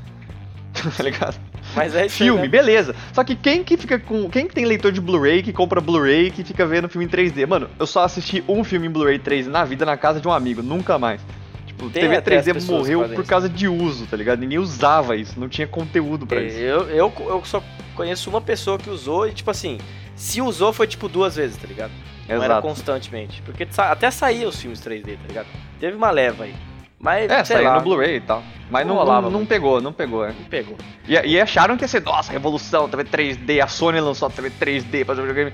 tá 0.96 1.04
ligado? 1.04 1.40
Mas 1.76 1.96
é 1.96 2.06
isso 2.06 2.18
Filme, 2.18 2.44
né? 2.44 2.48
beleza. 2.48 2.96
Só 3.14 3.24
que 3.24 3.36
quem 3.36 3.64
que 3.64 3.78
fica 3.78 3.98
com. 4.00 4.30
Quem 4.30 4.48
que 4.48 4.54
tem 4.54 4.66
leitor 4.66 4.92
de 4.92 5.02
Blu-ray 5.02 5.42
que 5.42 5.52
compra 5.52 5.82
Blu-ray 5.82 6.32
que 6.32 6.44
fica 6.44 6.66
vendo 6.66 6.88
filme 6.88 7.06
em 7.06 7.10
3D? 7.10 7.48
Mano, 7.48 7.70
eu 7.80 7.88
só 7.88 8.04
assisti 8.04 8.44
um 8.48 8.64
filme 8.64 8.88
em 8.88 8.90
Blu-ray 8.90 9.20
3D 9.20 9.48
na 9.48 9.64
vida 9.64 9.86
na 9.86 9.98
casa 9.98 10.20
de 10.20 10.28
um 10.28 10.32
amigo, 10.32 10.62
nunca 10.62 11.00
mais. 11.00 11.22
Tipo, 11.66 11.90
Tem 11.90 12.04
TV 12.04 12.16
até 12.18 12.38
as 12.38 12.46
3D 12.46 12.54
pessoas 12.54 12.88
que 12.88 12.96
morreu 12.96 13.16
por 13.16 13.26
causa 13.26 13.50
de 13.50 13.68
uso, 13.68 14.06
tá 14.06 14.16
ligado? 14.16 14.40
Ninguém 14.40 14.60
usava 14.60 15.16
isso, 15.16 15.40
não 15.40 15.50
tinha 15.50 15.68
conteúdo 15.68 16.26
pra 16.28 16.42
isso. 16.42 16.58
Eu, 16.58 16.90
eu, 16.90 17.14
eu 17.20 17.42
só 17.44 17.62
conheço 17.96 18.30
uma 18.30 18.42
pessoa 18.42 18.78
que 18.78 18.90
usou 18.90 19.28
e, 19.28 19.34
tipo 19.34 19.50
assim, 19.50 19.78
se 20.16 20.42
usou 20.42 20.72
foi 20.72 20.88
tipo 20.88 21.10
duas 21.10 21.36
vezes, 21.36 21.58
tá 21.58 21.68
ligado? 21.68 21.92
Não 22.28 22.36
era 22.36 22.46
Exato. 22.46 22.68
constantemente. 22.68 23.42
Porque 23.44 23.68
até 23.78 24.10
saía 24.12 24.48
os 24.48 24.60
filmes 24.60 24.80
3D, 24.82 25.18
tá 25.18 25.28
ligado? 25.28 25.48
Teve 25.80 25.96
uma 25.96 26.10
leva 26.12 26.46
aí. 26.46 26.56
Mas, 27.00 27.30
É, 27.30 27.44
saiu 27.44 27.64
lá, 27.66 27.76
no 27.76 27.82
Blu-ray 27.82 28.16
e 28.16 28.22
tal. 28.22 28.42
Mas 28.70 28.88
Não 28.88 28.96
não, 28.96 29.02
rolava 29.02 29.30
não, 29.30 29.40
não 29.40 29.46
pegou, 29.46 29.80
não 29.80 29.94
pegou, 29.94 30.26
é. 30.26 30.30
não 30.30 30.46
pegou. 30.46 30.76
E, 31.08 31.14
e 31.14 31.40
acharam 31.40 31.78
que 31.78 31.84
ia 31.84 31.88
ser, 31.88 32.02
nossa, 32.02 32.32
revolução, 32.32 32.90
TV 32.90 33.04
3D, 33.04 33.62
a 33.64 33.68
Sony 33.68 34.00
lançou 34.00 34.28
a 34.28 34.32
TV 34.32 34.50
3D 34.50 35.06
pra 35.06 35.14
fazer 35.14 35.22
videogame. 35.22 35.54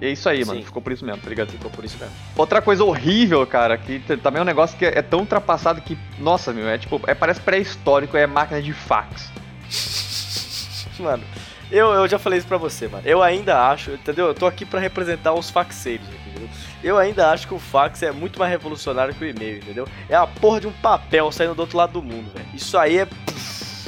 E 0.00 0.06
é 0.06 0.10
isso 0.10 0.28
aí, 0.28 0.44
mano, 0.44 0.60
Sim. 0.60 0.64
ficou 0.66 0.82
por 0.82 0.92
isso 0.92 1.04
mesmo, 1.04 1.20
tá 1.20 1.28
ligado? 1.28 1.50
Ficou 1.50 1.70
por 1.70 1.84
isso 1.84 1.96
mesmo. 1.98 2.14
Outra 2.36 2.60
coisa 2.62 2.84
horrível, 2.84 3.44
cara, 3.46 3.76
que 3.76 3.98
também 4.22 4.38
é 4.38 4.42
um 4.42 4.46
negócio 4.46 4.76
que 4.78 4.84
é, 4.84 4.98
é 4.98 5.02
tão 5.02 5.20
ultrapassado 5.20 5.80
que, 5.80 5.98
nossa, 6.18 6.52
meu, 6.52 6.68
é 6.68 6.78
tipo, 6.78 7.00
é, 7.06 7.14
parece 7.14 7.40
pré-histórico, 7.40 8.16
é 8.16 8.26
máquina 8.26 8.60
de 8.60 8.72
fax. 8.72 9.30
Mano, 10.98 11.24
eu, 11.72 11.88
eu 11.92 12.08
já 12.08 12.18
falei 12.18 12.38
isso 12.38 12.48
pra 12.48 12.58
você, 12.58 12.86
mano. 12.86 13.02
Eu 13.06 13.22
ainda 13.22 13.68
acho, 13.68 13.92
entendeu? 13.92 14.26
Eu 14.26 14.34
tô 14.34 14.46
aqui 14.46 14.64
pra 14.64 14.78
representar 14.78 15.32
os 15.32 15.50
faxeiros 15.50 16.06
entendeu? 16.32 16.48
Eu 16.82 16.98
ainda 16.98 17.30
acho 17.30 17.46
que 17.46 17.54
o 17.54 17.58
fax 17.58 18.02
é 18.02 18.10
muito 18.10 18.38
mais 18.38 18.50
revolucionário 18.50 19.14
que 19.14 19.24
o 19.24 19.28
e-mail, 19.28 19.58
entendeu? 19.58 19.86
É 20.08 20.16
a 20.16 20.26
porra 20.26 20.60
de 20.60 20.66
um 20.66 20.72
papel 20.72 21.30
saindo 21.30 21.54
do 21.54 21.60
outro 21.60 21.76
lado 21.76 21.92
do 21.92 22.02
mundo, 22.02 22.30
velho. 22.34 22.46
Isso 22.54 22.76
aí 22.76 22.98
é. 22.98 23.08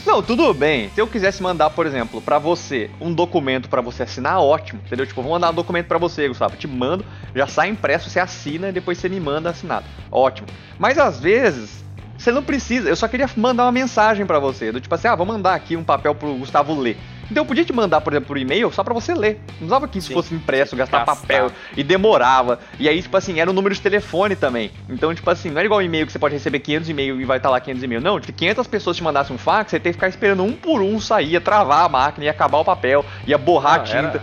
Não, 0.06 0.22
tudo 0.22 0.52
bem. 0.52 0.90
Se 0.90 1.00
eu 1.00 1.06
quisesse 1.06 1.42
mandar, 1.42 1.70
por 1.70 1.86
exemplo, 1.86 2.20
pra 2.20 2.38
você 2.38 2.90
um 3.00 3.12
documento 3.12 3.70
pra 3.70 3.80
você 3.80 4.02
assinar, 4.02 4.38
ótimo, 4.38 4.80
entendeu? 4.84 5.06
Tipo, 5.06 5.22
vou 5.22 5.32
mandar 5.32 5.50
um 5.50 5.54
documento 5.54 5.86
pra 5.86 5.98
você, 5.98 6.28
Gustavo. 6.28 6.56
Te 6.56 6.68
mando, 6.68 7.04
já 7.34 7.46
sai 7.46 7.68
impresso, 7.68 8.10
você 8.10 8.20
assina 8.20 8.68
e 8.68 8.72
depois 8.72 8.98
você 8.98 9.08
me 9.08 9.18
manda 9.18 9.50
assinado. 9.50 9.86
Ótimo. 10.10 10.46
Mas 10.78 10.98
às 10.98 11.18
vezes, 11.18 11.82
você 12.18 12.30
não 12.30 12.42
precisa. 12.42 12.88
Eu 12.88 12.96
só 12.96 13.08
queria 13.08 13.28
mandar 13.34 13.64
uma 13.64 13.72
mensagem 13.72 14.26
pra 14.26 14.38
você, 14.38 14.70
do 14.70 14.80
tipo 14.80 14.94
assim, 14.94 15.08
ah, 15.08 15.16
vou 15.16 15.24
mandar 15.24 15.54
aqui 15.54 15.74
um 15.74 15.84
papel 15.84 16.14
pro 16.14 16.34
Gustavo 16.34 16.78
ler. 16.78 16.98
Então 17.30 17.42
eu 17.42 17.46
podia 17.46 17.64
te 17.64 17.72
mandar, 17.72 18.00
por 18.00 18.12
exemplo, 18.12 18.28
por 18.28 18.38
e-mail 18.38 18.70
só 18.70 18.84
pra 18.84 18.92
você 18.94 19.14
ler. 19.14 19.40
Não 19.60 19.66
usava 19.66 19.88
que 19.88 19.98
isso 19.98 20.08
Sim. 20.08 20.14
fosse 20.14 20.34
impresso, 20.34 20.76
gastar 20.76 21.04
papel 21.04 21.50
e 21.76 21.82
demorava. 21.82 22.58
E 22.78 22.88
aí, 22.88 23.00
tipo 23.02 23.16
assim, 23.16 23.40
era 23.40 23.50
o 23.50 23.52
número 23.52 23.74
de 23.74 23.80
telefone 23.80 24.36
também. 24.36 24.70
Então, 24.88 25.14
tipo 25.14 25.28
assim, 25.30 25.50
não 25.50 25.58
era 25.58 25.66
igual 25.66 25.80
e-mail 25.82 26.06
que 26.06 26.12
você 26.12 26.18
pode 26.18 26.34
receber 26.34 26.58
500 26.60 26.88
e-mail 26.88 27.20
e 27.20 27.24
vai 27.24 27.38
estar 27.38 27.50
lá 27.50 27.58
500 27.60 27.82
e-mail. 27.82 28.00
Não, 28.00 28.22
se 28.22 28.32
500 28.32 28.66
pessoas 28.66 28.96
te 28.96 29.02
mandassem 29.02 29.34
um 29.34 29.38
fax, 29.38 29.70
você 29.70 29.80
tem 29.80 29.92
que 29.92 29.96
ficar 29.96 30.08
esperando 30.08 30.42
um 30.42 30.52
por 30.52 30.80
um 30.82 31.00
sair, 31.00 31.30
ia 31.32 31.40
travar 31.40 31.84
a 31.84 31.88
máquina, 31.88 32.24
ia 32.26 32.30
acabar 32.30 32.58
o 32.58 32.64
papel, 32.64 33.04
ia 33.26 33.38
borrar 33.38 33.74
a 33.76 33.78
tinta. 33.80 33.98
era- 33.98 34.22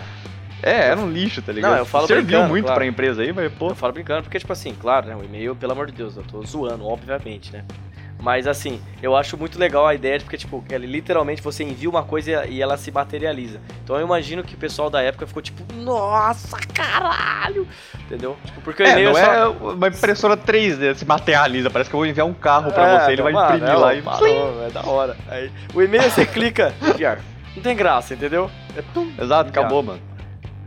É, 0.64 0.90
era 0.90 1.00
um 1.00 1.10
lixo, 1.10 1.42
tá 1.42 1.52
ligado? 1.52 1.72
Não, 1.72 1.78
eu 1.80 1.86
falo 1.88 2.06
Serviu 2.06 2.44
muito 2.44 2.66
claro. 2.66 2.80
pra 2.80 2.86
empresa 2.88 3.24
aí, 3.24 3.34
mas, 3.34 3.52
pô. 3.54 3.70
Eu 3.70 3.76
falo 3.76 3.94
brincando 3.94 4.22
porque, 4.22 4.38
tipo 4.38 4.54
assim, 4.54 4.76
claro, 4.80 5.08
né? 5.08 5.16
O 5.16 5.24
e-mail, 5.24 5.56
pelo 5.56 5.72
amor 5.72 5.88
de 5.88 5.94
Deus, 5.94 6.16
eu 6.16 6.22
tô 6.24 6.44
zoando, 6.46 6.86
obviamente, 6.86 7.52
né? 7.52 7.64
Mas 8.22 8.46
assim, 8.46 8.80
eu 9.02 9.16
acho 9.16 9.36
muito 9.36 9.58
legal 9.58 9.88
a 9.88 9.96
ideia 9.96 10.20
de 10.20 10.24
porque, 10.24 10.38
tipo, 10.38 10.64
ele, 10.70 10.86
literalmente 10.86 11.42
você 11.42 11.64
envia 11.64 11.90
uma 11.90 12.04
coisa 12.04 12.46
e 12.46 12.62
ela 12.62 12.78
se 12.78 12.92
materializa. 12.92 13.60
Então 13.84 13.96
eu 13.98 14.06
imagino 14.06 14.44
que 14.44 14.54
o 14.54 14.58
pessoal 14.58 14.92
da 14.92 15.02
época 15.02 15.26
ficou 15.26 15.42
tipo, 15.42 15.64
nossa, 15.74 16.56
caralho! 16.74 17.68
Entendeu? 18.06 18.38
Tipo, 18.46 18.62
porque 18.62 18.84
o 18.84 18.86
É, 18.86 18.92
e-mail 18.92 19.12
não 19.12 19.18
é 19.18 19.22
é 19.24 19.26
só. 19.46 19.52
uma 19.52 19.88
impressora 19.88 20.38
3D, 20.38 20.94
se 20.96 21.06
materializa. 21.06 21.70
Parece 21.72 21.90
que 21.90 21.96
eu 21.96 22.00
vou 22.00 22.06
enviar 22.06 22.28
um 22.28 22.34
carro 22.34 22.72
pra 22.72 22.88
É, 22.88 23.00
você, 23.06 23.12
ele 23.14 23.22
vai 23.24 23.34
mano, 23.34 23.56
imprimir 23.56 23.74
é, 23.74 23.78
lá 23.78 23.94
e. 23.96 24.02
parou, 24.04 24.66
é 24.68 24.70
da 24.70 24.86
hora. 24.86 25.18
Aí, 25.28 25.52
o 25.74 25.82
e-mail 25.82 26.04
você 26.04 26.24
clica, 26.26 26.74
enviar. 26.94 27.20
Não 27.56 27.64
tem 27.64 27.76
graça, 27.76 28.14
entendeu? 28.14 28.52
É 28.78 28.84
tum, 28.94 29.12
Exato, 29.20 29.50
enviar. 29.50 29.66
acabou, 29.66 29.82
mano. 29.82 30.02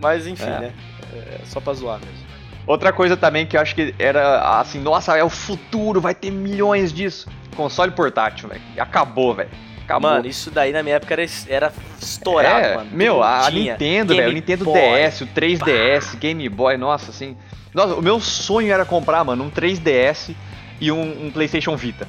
Mas 0.00 0.26
enfim, 0.26 0.44
É. 0.44 0.58
né? 0.58 0.72
É 1.14 1.40
só 1.44 1.60
pra 1.60 1.72
zoar 1.72 2.00
mesmo. 2.00 2.24
Outra 2.66 2.92
coisa 2.92 3.16
também 3.16 3.46
que 3.46 3.56
eu 3.56 3.60
acho 3.60 3.74
que 3.74 3.94
era 3.98 4.58
assim, 4.60 4.80
nossa, 4.80 5.16
é 5.16 5.22
o 5.22 5.28
futuro, 5.28 6.00
vai 6.00 6.14
ter 6.14 6.30
milhões 6.30 6.92
disso. 6.92 7.28
Console 7.54 7.92
portátil, 7.92 8.48
velho. 8.48 8.62
Acabou, 8.78 9.34
velho. 9.34 9.50
Acabou. 9.84 10.10
Mano, 10.10 10.26
isso 10.26 10.50
daí 10.50 10.72
na 10.72 10.82
minha 10.82 10.96
época 10.96 11.12
era, 11.12 11.26
era 11.46 11.72
estourado, 12.00 12.66
é, 12.66 12.76
mano. 12.76 12.90
meu, 12.90 13.22
a 13.22 13.50
tinha. 13.50 13.72
Nintendo, 13.72 14.16
velho, 14.16 14.30
o 14.30 14.32
Nintendo 14.32 14.64
Boy. 14.64 14.78
DS, 14.78 15.20
o 15.20 15.26
3DS, 15.26 16.16
Game 16.18 16.48
Boy, 16.48 16.78
nossa, 16.78 17.10
assim. 17.10 17.36
Nossa, 17.74 17.94
o 17.94 18.02
meu 18.02 18.18
sonho 18.18 18.72
era 18.72 18.84
comprar, 18.86 19.22
mano, 19.24 19.44
um 19.44 19.50
3DS 19.50 20.34
e 20.80 20.90
um, 20.90 21.26
um 21.26 21.30
PlayStation 21.30 21.76
Vita. 21.76 22.08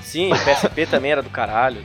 Sim, 0.00 0.32
o 0.32 0.36
PSP 0.36 0.86
também 0.86 1.10
era 1.10 1.22
do 1.22 1.30
caralho. 1.30 1.84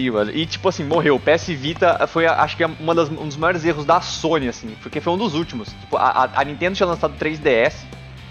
E 0.00 0.46
tipo 0.46 0.68
assim, 0.68 0.84
morreu. 0.84 1.16
O 1.16 1.20
PS 1.20 1.48
Vita 1.48 2.06
foi, 2.06 2.26
acho 2.26 2.56
que, 2.56 2.64
uma 2.64 2.94
das- 2.94 3.08
um 3.10 3.26
dos 3.26 3.36
maiores 3.36 3.64
erros 3.64 3.84
da 3.84 4.00
Sony, 4.00 4.48
assim, 4.48 4.76
porque 4.82 5.00
foi 5.00 5.12
um 5.12 5.18
dos 5.18 5.34
últimos. 5.34 5.68
Tipo, 5.80 5.96
a, 5.96 6.30
a- 6.34 6.44
Nintendo 6.44 6.76
tinha 6.76 6.86
lançado 6.86 7.12
o 7.14 7.16
3DS, 7.18 7.74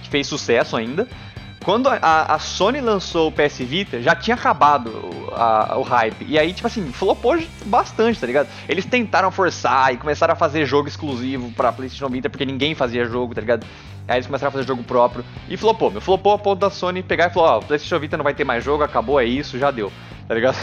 que 0.04 0.10
fez 0.10 0.28
sucesso 0.28 0.76
ainda. 0.76 1.08
Quando 1.64 1.88
a- 1.88 1.98
a, 2.28 2.40
Sony 2.40 2.82
lançou 2.82 3.30
o 3.30 3.32
PS 3.32 3.60
Vita, 3.64 4.02
já 4.02 4.14
tinha 4.14 4.36
acabado 4.36 4.88
o, 4.90 5.34
a- 5.34 5.78
o 5.78 5.82
hype. 5.82 6.26
E 6.28 6.38
aí, 6.38 6.52
tipo 6.54 6.68
assim, 6.68 6.92
flopou 6.92 7.42
bastante, 7.66 8.20
tá 8.20 8.28
ligado? 8.28 8.50
Eles 8.68 8.84
tentaram 8.86 9.32
forçar 9.32 9.94
e 9.94 9.98
começaram 9.98 10.34
a 10.34 10.36
fazer 10.36 10.66
jogo 10.66 10.90
exclusivo 10.90 11.50
pra 11.54 11.72
PlayStation 11.72 12.10
Vita, 12.10 12.30
porque 12.30 12.46
ninguém 12.46 12.76
fazia 12.76 13.06
jogo, 13.06 13.34
tá 13.34 13.40
ligado? 13.40 13.66
Aí 14.06 14.18
eles 14.18 14.28
começaram 14.28 14.50
a 14.50 14.52
fazer 14.52 14.68
jogo 14.68 14.84
próprio. 14.84 15.24
E 15.48 15.56
flopou, 15.56 15.90
meu. 15.90 16.02
Flopou 16.02 16.34
a 16.34 16.38
ponto 16.38 16.60
da 16.60 16.70
Sony 16.70 17.02
pegar 17.02 17.28
e 17.28 17.34
falou: 17.34 17.48
Ó, 17.50 17.60
o 17.60 17.64
PlayStation 17.64 17.98
Vita 17.98 18.18
não 18.18 18.26
vai 18.26 18.34
ter 18.34 18.44
mais 18.44 18.62
jogo, 18.62 18.84
acabou, 18.84 19.18
é 19.18 19.24
isso, 19.24 19.58
já 19.58 19.72
deu. 19.72 19.90
Tá 20.28 20.34
ligado? 20.34 20.56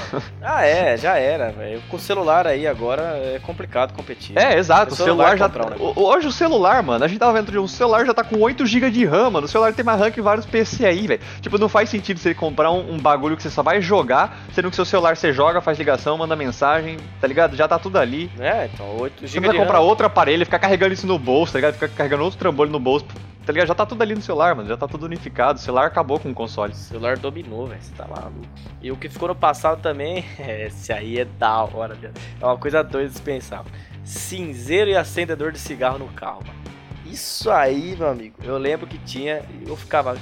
Ah, 0.42 0.64
é, 0.64 0.96
já 0.96 1.16
era, 1.16 1.50
velho. 1.52 1.82
Com 1.88 1.96
o 1.96 2.00
celular 2.00 2.46
aí 2.46 2.66
agora 2.66 3.02
é 3.34 3.38
complicado 3.42 3.92
competir. 3.92 4.36
É, 4.36 4.58
exato. 4.58 4.94
O 4.94 4.96
celular 4.96 5.36
já. 5.36 5.48
comprar 5.48 5.76
Hoje 5.78 6.26
o 6.28 6.32
celular, 6.32 6.82
mano, 6.82 7.04
a 7.04 7.08
gente 7.08 7.18
tava 7.18 7.32
vendo 7.32 7.52
de 7.52 7.58
um 7.58 7.68
celular 7.68 8.04
já 8.06 8.14
tá 8.14 8.24
com 8.24 8.38
8 8.40 8.64
GB 8.64 8.90
de 8.90 9.04
RAM, 9.04 9.30
mano. 9.30 9.46
O 9.46 9.48
celular 9.48 9.72
tem 9.72 9.84
mais 9.84 10.00
RAM 10.00 10.10
que 10.10 10.20
vários 10.22 10.46
PC 10.46 10.86
aí, 10.86 11.06
velho. 11.06 11.20
Tipo, 11.40 11.58
não 11.58 11.68
faz 11.68 11.88
sentido 11.90 12.18
você 12.18 12.34
comprar 12.34 12.70
um, 12.70 12.94
um 12.94 12.98
bagulho 12.98 13.36
que 13.36 13.42
você 13.42 13.50
só 13.50 13.62
vai 13.62 13.80
jogar, 13.80 14.38
sendo 14.54 14.70
que 14.70 14.76
seu 14.76 14.84
celular 14.84 15.16
você 15.16 15.32
joga, 15.32 15.60
faz 15.60 15.78
ligação, 15.78 16.16
manda 16.16 16.34
mensagem, 16.34 16.96
tá 17.20 17.26
ligado? 17.26 17.54
Já 17.56 17.68
tá 17.68 17.78
tudo 17.78 17.98
ali. 17.98 18.30
É, 18.40 18.68
então 18.72 18.86
8 18.98 19.28
Você 19.28 19.40
vai 19.40 19.56
comprar 19.56 19.78
RAM. 19.78 19.84
outro 19.84 20.06
aparelho, 20.06 20.44
ficar 20.44 20.58
carregando 20.58 20.94
isso 20.94 21.06
no 21.06 21.18
bolso, 21.18 21.52
tá 21.52 21.58
ligado? 21.58 21.74
Ficar 21.74 21.88
carregando 21.88 22.24
outro 22.24 22.38
trambolho 22.38 22.70
no 22.70 22.80
bolso, 22.80 23.06
tá 23.44 23.52
ligado? 23.52 23.68
Já 23.68 23.74
tá 23.74 23.86
tudo 23.86 24.02
ali 24.02 24.14
no 24.14 24.20
celular, 24.20 24.54
mano. 24.54 24.68
Já 24.68 24.76
tá 24.76 24.86
tudo 24.86 25.06
unificado. 25.06 25.58
O 25.58 25.62
celular 25.62 25.86
acabou 25.86 26.18
com 26.18 26.30
o 26.30 26.34
console. 26.34 26.72
O 26.72 26.76
celular 26.76 27.18
dominou, 27.18 27.66
velho. 27.66 27.80
Você 27.80 27.92
tá 27.94 28.06
maluco. 28.06 28.40
E 28.82 28.90
o 28.90 28.96
que 28.96 29.08
ficou 29.08 29.28
no 29.28 29.34
passado 29.34 29.80
também, 29.80 30.24
esse 30.38 30.92
aí 30.92 31.18
é 31.18 31.24
da 31.24 31.62
hora, 31.62 31.94
velho. 31.94 32.14
É 32.40 32.44
uma 32.44 32.56
coisa 32.56 32.82
doida 32.82 33.08
de 33.08 33.14
se 33.14 33.22
pensar. 33.22 33.64
Cinzeiro 34.04 34.90
e 34.90 34.96
acendedor 34.96 35.52
de 35.52 35.58
cigarro 35.58 35.98
no 35.98 36.08
carro, 36.08 36.42
mano. 36.46 36.60
Isso 37.06 37.50
aí, 37.50 37.96
meu 37.98 38.08
amigo. 38.08 38.36
Eu 38.42 38.56
lembro 38.56 38.86
que 38.86 38.98
tinha. 38.98 39.42
e 39.60 39.68
Eu 39.68 39.76
ficava. 39.76 40.16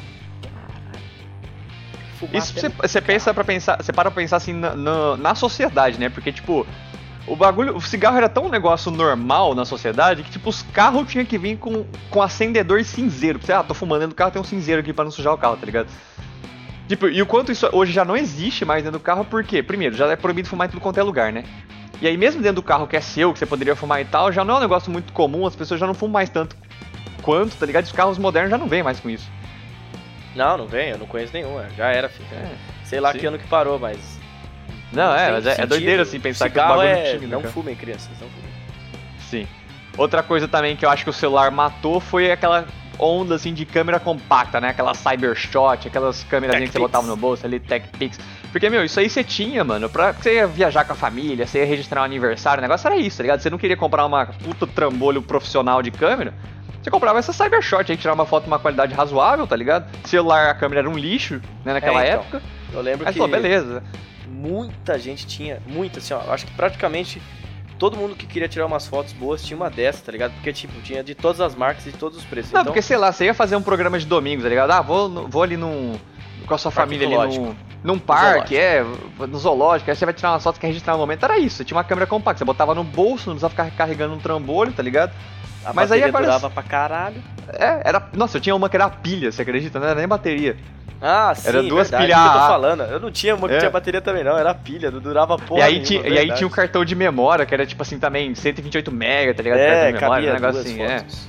Isso 2.32 2.52
você, 2.82 3.00
pensa 3.00 3.32
para 3.32 3.44
pensar, 3.44 3.76
você 3.76 3.92
para 3.92 4.10
pra 4.10 4.20
pensar 4.20 4.38
assim 4.38 4.52
na, 4.52 4.74
na, 4.74 5.16
na 5.16 5.34
sociedade, 5.36 6.00
né? 6.00 6.08
Porque 6.08 6.32
tipo, 6.32 6.66
o 7.32 7.36
bagulho, 7.36 7.76
o 7.76 7.80
cigarro 7.80 8.16
era 8.16 8.28
tão 8.28 8.46
um 8.46 8.48
negócio 8.48 8.90
normal 8.90 9.54
na 9.54 9.64
sociedade 9.64 10.22
que 10.22 10.30
tipo 10.30 10.48
os 10.50 10.62
carros 10.62 11.10
tinham 11.10 11.24
que 11.24 11.38
vir 11.38 11.56
com 11.58 11.84
com 12.10 12.22
acendedor 12.22 12.82
cinzeiro. 12.84 13.38
Você, 13.40 13.52
ah, 13.52 13.62
tô 13.62 13.74
fumando 13.74 14.00
dentro 14.00 14.14
do 14.14 14.18
carro, 14.18 14.30
tem 14.30 14.40
um 14.40 14.44
cinzeiro 14.44 14.80
aqui 14.80 14.92
pra 14.92 15.04
não 15.04 15.10
sujar 15.10 15.32
o 15.32 15.38
carro, 15.38 15.56
tá 15.56 15.66
ligado? 15.66 15.88
Tipo, 16.88 17.08
e 17.08 17.20
o 17.20 17.26
quanto 17.26 17.52
isso 17.52 17.68
hoje 17.72 17.92
já 17.92 18.04
não 18.04 18.16
existe 18.16 18.64
mais 18.64 18.82
dentro 18.82 18.98
do 18.98 19.02
carro, 19.02 19.24
por 19.24 19.44
quê? 19.44 19.62
Primeiro, 19.62 19.94
já 19.94 20.06
é 20.06 20.16
proibido 20.16 20.48
fumar 20.48 20.66
em 20.68 20.70
tudo 20.70 20.80
quanto 20.80 20.98
é 20.98 21.02
lugar, 21.02 21.32
né? 21.32 21.44
E 22.00 22.06
aí 22.06 22.16
mesmo 22.16 22.40
dentro 22.40 22.56
do 22.56 22.62
carro 22.62 22.86
que 22.86 22.96
é 22.96 23.00
seu, 23.00 23.32
que 23.32 23.38
você 23.38 23.46
poderia 23.46 23.76
fumar 23.76 24.00
e 24.00 24.04
tal, 24.04 24.32
já 24.32 24.44
não 24.44 24.54
é 24.54 24.58
um 24.58 24.60
negócio 24.60 24.90
muito 24.90 25.12
comum, 25.12 25.46
as 25.46 25.54
pessoas 25.54 25.78
já 25.78 25.86
não 25.86 25.94
fumam 25.94 26.14
mais 26.14 26.30
tanto 26.30 26.56
quanto, 27.22 27.56
tá 27.56 27.66
ligado? 27.66 27.84
Os 27.84 27.92
carros 27.92 28.16
modernos 28.16 28.50
já 28.50 28.56
não 28.56 28.68
vêm 28.68 28.82
mais 28.82 28.98
com 29.00 29.10
isso. 29.10 29.28
Não, 30.34 30.56
não 30.56 30.66
vem, 30.66 30.90
eu 30.90 30.98
não 30.98 31.06
conheço 31.06 31.32
nenhum. 31.32 31.60
é, 31.60 31.68
Já 31.76 31.88
era, 31.88 32.08
filho. 32.08 32.28
É. 32.32 32.54
Sei 32.84 33.00
lá 33.00 33.12
sim. 33.12 33.18
que 33.18 33.26
ano 33.26 33.38
que 33.38 33.46
parou, 33.48 33.78
mas. 33.78 34.17
Não, 34.92 35.14
é, 35.14 35.30
mas 35.32 35.46
é, 35.46 35.60
é 35.62 35.66
doideira 35.66 36.02
assim 36.02 36.18
pensar 36.18 36.46
que 36.46 36.58
o 36.58 36.62
Cigarro 36.62 36.78
bagulho 36.78 36.88
é... 36.88 37.02
tinha, 37.02 37.20
né, 37.20 37.26
Não 37.28 37.40
cara? 37.42 37.52
fumem, 37.52 37.74
crianças, 37.76 38.08
não 38.20 38.28
fumem. 38.28 38.50
Sim. 39.18 39.46
Outra 39.96 40.22
coisa 40.22 40.46
também 40.48 40.76
que 40.76 40.84
eu 40.86 40.90
acho 40.90 41.04
que 41.04 41.10
o 41.10 41.12
celular 41.12 41.50
matou 41.50 42.00
foi 42.00 42.30
aquela 42.30 42.66
onda 42.98 43.34
assim 43.34 43.52
de 43.54 43.64
câmera 43.64 44.00
compacta, 44.00 44.60
né? 44.60 44.70
Aquela 44.70 44.94
Cybershot, 44.94 45.86
aquelas 45.86 46.24
câmeras 46.24 46.56
que 46.58 46.68
você 46.68 46.78
botava 46.78 47.06
no 47.06 47.16
bolso 47.16 47.46
ali, 47.46 47.60
TechPix. 47.60 48.18
Porque, 48.50 48.70
meu, 48.70 48.84
isso 48.84 48.98
aí 48.98 49.08
você 49.10 49.22
tinha, 49.22 49.62
mano, 49.62 49.88
pra 49.88 50.12
você 50.12 50.36
ia 50.36 50.46
viajar 50.46 50.84
com 50.84 50.92
a 50.94 50.96
família, 50.96 51.46
você 51.46 51.58
ia 51.58 51.66
registrar 51.66 52.00
um 52.00 52.04
aniversário, 52.04 52.60
o 52.60 52.62
negócio 52.62 52.86
era 52.88 52.96
isso, 52.96 53.18
tá 53.18 53.22
ligado? 53.22 53.40
Você 53.40 53.50
não 53.50 53.58
queria 53.58 53.76
comprar 53.76 54.06
uma 54.06 54.26
puta 54.26 54.66
trambolho 54.66 55.20
profissional 55.20 55.82
de 55.82 55.90
câmera, 55.90 56.32
você 56.82 56.90
comprava 56.90 57.18
essa 57.18 57.32
Cybershot 57.32 57.80
aí, 57.90 57.96
que 57.96 57.98
tirava 57.98 58.20
uma 58.20 58.26
foto 58.26 58.44
de 58.44 58.48
uma 58.48 58.58
qualidade 58.58 58.94
razoável, 58.94 59.46
tá 59.46 59.54
ligado? 59.54 59.86
Celular, 60.06 60.48
a 60.48 60.54
câmera 60.54 60.80
era 60.80 60.88
um 60.88 60.96
lixo, 60.96 61.40
né, 61.64 61.74
naquela 61.74 62.02
É, 62.02 62.08
então. 62.08 62.20
época. 62.20 62.42
Eu 62.72 62.80
lembro 62.80 63.06
Aí 63.06 63.12
que 63.12 63.18
falou, 63.18 63.32
beleza. 63.32 63.82
Muita 64.28 64.98
gente 64.98 65.26
tinha, 65.26 65.60
muita, 65.66 65.98
assim, 65.98 66.14
ó, 66.14 66.20
acho 66.32 66.46
que 66.46 66.52
praticamente 66.52 67.20
todo 67.78 67.96
mundo 67.96 68.14
que 68.14 68.26
queria 68.26 68.48
tirar 68.48 68.66
umas 68.66 68.86
fotos 68.86 69.12
boas 69.12 69.42
tinha 69.42 69.56
uma 69.56 69.70
dessa, 69.70 70.04
tá 70.04 70.12
ligado? 70.12 70.32
Porque, 70.34 70.52
tipo, 70.52 70.80
tinha 70.82 71.02
de 71.02 71.14
todas 71.14 71.40
as 71.40 71.54
marcas 71.54 71.86
e 71.86 71.92
de 71.92 71.96
todos 71.98 72.18
os 72.18 72.24
preços. 72.24 72.52
Não, 72.52 72.60
então, 72.60 72.72
porque 72.72 72.82
sei 72.82 72.96
lá, 72.96 73.12
você 73.12 73.26
ia 73.26 73.34
fazer 73.34 73.56
um 73.56 73.62
programa 73.62 73.98
de 73.98 74.06
domingos, 74.06 74.42
tá 74.42 74.48
ligado? 74.48 74.70
Ah, 74.70 74.80
vou, 74.82 75.28
vou 75.28 75.42
ali 75.42 75.56
num. 75.56 75.94
com 76.46 76.54
a 76.54 76.58
sua 76.58 76.72
Parque 76.72 76.94
família 76.96 77.20
ali 77.20 77.38
num, 77.38 77.54
num 77.84 77.98
parque, 77.98 78.56
é, 78.56 78.84
no 79.18 79.38
zoológico, 79.38 79.90
aí 79.90 79.96
você 79.96 80.04
vai 80.04 80.14
tirar 80.14 80.32
umas 80.32 80.42
fotos 80.42 80.58
que 80.58 80.66
registrar 80.66 80.94
no 80.94 80.98
momento. 80.98 81.22
Era 81.24 81.38
isso, 81.38 81.64
tinha 81.64 81.76
uma 81.76 81.84
câmera 81.84 82.06
compacta, 82.06 82.38
você 82.38 82.44
botava 82.44 82.74
no 82.74 82.82
bolso, 82.82 83.30
não 83.30 83.34
precisava 83.36 83.50
ficar 83.50 83.70
carregando 83.76 84.14
um 84.14 84.18
trambolho, 84.18 84.72
tá 84.72 84.82
ligado? 84.82 85.12
a 85.64 85.72
mas 85.72 85.92
aí 85.92 86.02
agora- 86.02 86.24
durava 86.24 86.50
pra 86.50 86.62
caralho. 86.62 87.22
É, 87.52 87.88
era. 87.88 88.08
Nossa, 88.14 88.38
eu 88.38 88.40
tinha 88.40 88.54
uma 88.54 88.68
que 88.68 88.76
era 88.76 88.88
pilha, 88.88 89.30
você 89.30 89.42
acredita? 89.42 89.78
Não 89.78 89.86
era 89.86 89.98
nem 89.98 90.08
bateria. 90.08 90.56
Ah, 91.00 91.32
sim, 91.34 91.48
Era 91.48 91.62
duas 91.62 91.88
pilhas 91.90 92.10
eu 92.18 92.32
tô 92.32 92.38
falando. 92.38 92.82
Eu 92.82 92.98
não 93.00 93.10
tinha 93.10 93.34
uma 93.34 93.48
que 93.48 93.54
É. 93.54 93.58
tinha 93.58 93.70
bateria 93.70 94.00
também, 94.00 94.24
não. 94.24 94.36
Era 94.36 94.52
pilha, 94.54 94.90
não 94.90 95.00
durava 95.00 95.36
porra 95.38 95.60
e 95.60 95.62
aí, 95.62 95.72
nenhuma, 95.74 95.86
tinha, 95.86 96.08
e 96.08 96.18
aí 96.18 96.32
tinha 96.34 96.46
o 96.46 96.50
cartão 96.50 96.84
de 96.84 96.94
memória, 96.94 97.46
que 97.46 97.54
era 97.54 97.64
tipo 97.64 97.80
assim 97.82 97.98
também, 97.98 98.34
128 98.34 98.90
MB, 98.90 99.34
tá 99.34 99.42
ligado? 99.42 99.58
cartão 99.58 99.74
É, 99.78 99.92
de 99.92 100.00
memória, 100.00 100.30
um 100.30 100.34
negócio 100.34 100.60
assim, 100.60 100.82
é. 100.82 100.98
fotos. 100.98 101.28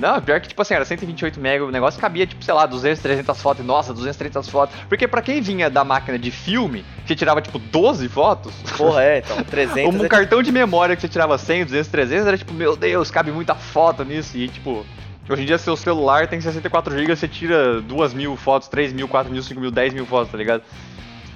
Não, 0.00 0.20
pior 0.20 0.40
que, 0.40 0.46
tipo 0.46 0.62
assim, 0.62 0.74
era 0.74 0.84
128 0.84 1.40
MB, 1.40 1.60
o 1.62 1.70
negócio 1.72 2.00
cabia, 2.00 2.24
tipo, 2.24 2.44
sei 2.44 2.54
lá, 2.54 2.66
200, 2.66 3.02
300 3.02 3.42
fotos. 3.42 3.66
Nossa, 3.66 3.92
200, 3.92 4.16
300 4.16 4.48
fotos. 4.48 4.76
Porque 4.88 5.08
pra 5.08 5.20
quem 5.20 5.40
vinha 5.40 5.68
da 5.68 5.82
máquina 5.82 6.16
de 6.16 6.30
filme, 6.30 6.84
que 7.04 7.16
tirava, 7.16 7.42
tipo, 7.42 7.58
12 7.58 8.08
fotos, 8.08 8.52
Porra, 8.76 9.02
é, 9.02 9.18
então, 9.18 9.42
300 9.42 9.92
um 10.00 10.04
é 10.04 10.08
cartão 10.08 10.40
de 10.40 10.52
memória 10.52 10.94
que 10.94 11.02
você 11.02 11.08
tirava 11.08 11.36
100, 11.36 11.64
200, 11.64 11.88
300, 11.90 12.26
era 12.28 12.38
tipo, 12.38 12.54
meu 12.54 12.76
Deus, 12.76 13.10
cabe 13.10 13.32
muita 13.32 13.56
foto 13.56 14.04
nisso. 14.04 14.36
E, 14.38 14.46
tipo, 14.46 14.86
hoje 15.28 15.42
em 15.42 15.46
dia 15.46 15.58
seu 15.58 15.76
celular 15.76 16.26
tem 16.26 16.40
64 16.40 16.96
GB, 16.96 17.16
você 17.16 17.28
tira 17.28 17.80
2 17.80 18.14
mil 18.14 18.36
fotos, 18.36 18.68
3 18.68 18.92
mil, 18.92 19.08
4 19.08 19.32
mil, 19.32 19.42
5 19.42 19.60
mil, 19.60 19.70
10 19.70 19.94
mil 19.94 20.06
fotos, 20.06 20.30
tá 20.30 20.38
ligado? 20.38 20.62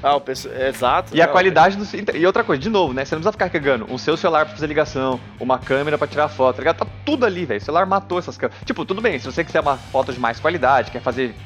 Ah, 0.02 0.16
o 0.16 0.20
pessoal... 0.20 0.52
Exato. 0.54 1.16
E 1.16 1.22
a 1.22 1.26
não, 1.26 1.32
qualidade 1.32 1.76
do. 1.76 2.16
E 2.16 2.26
outra 2.26 2.42
coisa, 2.42 2.60
de 2.60 2.68
novo, 2.68 2.92
né? 2.92 3.04
Você 3.04 3.14
não 3.14 3.20
precisa 3.20 3.32
ficar 3.32 3.48
carregando 3.48 3.86
um 3.88 3.96
seu 3.96 4.16
celular 4.16 4.44
pra 4.44 4.54
fazer 4.54 4.66
ligação, 4.66 5.20
uma 5.38 5.58
câmera 5.58 5.96
pra 5.96 6.08
tirar 6.08 6.28
foto, 6.28 6.56
tá 6.56 6.62
ligado? 6.62 6.78
Tá 6.78 6.86
tudo 7.04 7.24
ali, 7.24 7.44
velho. 7.44 7.60
O 7.60 7.64
celular 7.64 7.86
matou 7.86 8.18
essas 8.18 8.36
câmeras. 8.36 8.60
Tipo, 8.64 8.84
tudo 8.84 9.00
bem, 9.00 9.18
se 9.20 9.26
você 9.26 9.44
quiser 9.44 9.60
uma 9.60 9.76
foto 9.76 10.12
de 10.12 10.18
mais 10.18 10.40
qualidade, 10.40 10.90
quer 10.90 11.00
fazer. 11.00 11.36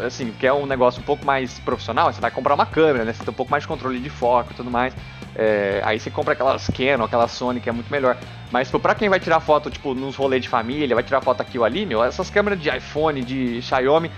Assim, 0.00 0.32
quer 0.38 0.52
um 0.52 0.66
negócio 0.66 1.00
um 1.00 1.04
pouco 1.04 1.24
mais 1.24 1.58
profissional, 1.60 2.12
você 2.12 2.20
vai 2.20 2.30
comprar 2.30 2.54
uma 2.54 2.66
câmera, 2.66 3.04
né? 3.04 3.12
Você 3.12 3.22
tem 3.24 3.30
um 3.30 3.36
pouco 3.36 3.50
mais 3.50 3.64
de 3.64 3.68
controle 3.68 3.98
de 3.98 4.10
foco 4.10 4.52
e 4.52 4.54
tudo 4.54 4.70
mais. 4.70 4.94
É, 5.34 5.80
aí 5.84 5.98
você 5.98 6.10
compra 6.10 6.34
aquelas 6.34 6.66
Canon, 6.68 7.04
aquela 7.04 7.26
Sony, 7.28 7.60
que 7.60 7.68
é 7.68 7.72
muito 7.72 7.90
melhor. 7.90 8.16
Mas, 8.50 8.68
tipo, 8.68 8.78
pra 8.78 8.94
quem 8.94 9.08
vai 9.08 9.18
tirar 9.18 9.40
foto, 9.40 9.70
tipo, 9.70 9.94
nos 9.94 10.16
rolês 10.16 10.42
de 10.42 10.48
família, 10.48 10.94
vai 10.94 11.04
tirar 11.04 11.20
foto 11.20 11.40
aqui 11.40 11.58
ou 11.58 11.64
ali, 11.64 11.86
meu, 11.86 12.04
essas 12.04 12.28
câmeras 12.28 12.60
de 12.60 12.68
iPhone, 12.68 13.22
de 13.22 13.62
Xiaomi, 13.62 14.10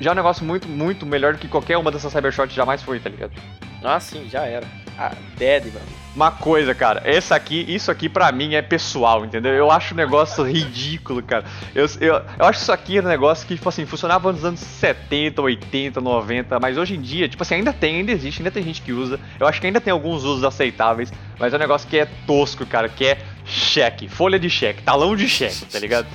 já 0.00 0.10
é 0.10 0.12
um 0.12 0.16
negócio 0.16 0.44
muito, 0.44 0.66
muito 0.68 1.04
melhor 1.04 1.34
do 1.34 1.38
que 1.38 1.48
qualquer 1.48 1.76
uma 1.76 1.90
dessas 1.90 2.12
Cybershot 2.12 2.52
jamais 2.52 2.82
foi, 2.82 2.98
tá 2.98 3.10
ligado? 3.10 3.32
Ah, 3.82 4.00
sim, 4.00 4.28
já 4.30 4.44
era. 4.44 4.66
Ah, 4.98 5.12
dead, 5.36 5.66
mano. 5.66 6.01
Uma 6.14 6.30
coisa, 6.30 6.74
cara, 6.74 7.00
essa 7.06 7.34
aqui, 7.34 7.64
isso 7.66 7.90
aqui 7.90 8.06
pra 8.06 8.30
mim 8.30 8.54
é 8.54 8.60
pessoal, 8.60 9.24
entendeu? 9.24 9.52
Eu 9.52 9.70
acho 9.70 9.94
um 9.94 9.96
negócio 9.96 10.44
ridículo, 10.44 11.22
cara. 11.22 11.44
Eu, 11.74 11.86
eu, 12.00 12.22
eu 12.38 12.44
acho 12.44 12.60
isso 12.60 12.70
aqui 12.70 13.00
um 13.00 13.02
negócio 13.02 13.46
que, 13.46 13.54
tipo 13.54 13.66
assim, 13.66 13.86
funcionava 13.86 14.30
nos 14.30 14.44
anos 14.44 14.60
70, 14.60 15.40
80, 15.40 16.00
90, 16.02 16.60
mas 16.60 16.76
hoje 16.76 16.96
em 16.96 17.00
dia, 17.00 17.26
tipo 17.30 17.42
assim, 17.42 17.54
ainda 17.54 17.72
tem, 17.72 17.96
ainda 17.96 18.12
existe, 18.12 18.40
ainda 18.40 18.50
tem 18.50 18.62
gente 18.62 18.82
que 18.82 18.92
usa. 18.92 19.18
Eu 19.40 19.46
acho 19.46 19.58
que 19.58 19.66
ainda 19.66 19.80
tem 19.80 19.90
alguns 19.90 20.22
usos 20.22 20.44
aceitáveis, 20.44 21.10
mas 21.38 21.54
é 21.54 21.56
um 21.56 21.60
negócio 21.60 21.88
que 21.88 21.98
é 21.98 22.06
tosco, 22.26 22.66
cara, 22.66 22.90
que 22.90 23.06
é 23.06 23.18
cheque, 23.46 24.06
folha 24.06 24.38
de 24.38 24.50
cheque, 24.50 24.82
talão 24.82 25.16
de 25.16 25.26
cheque, 25.26 25.64
tá 25.64 25.78
ligado? 25.78 26.06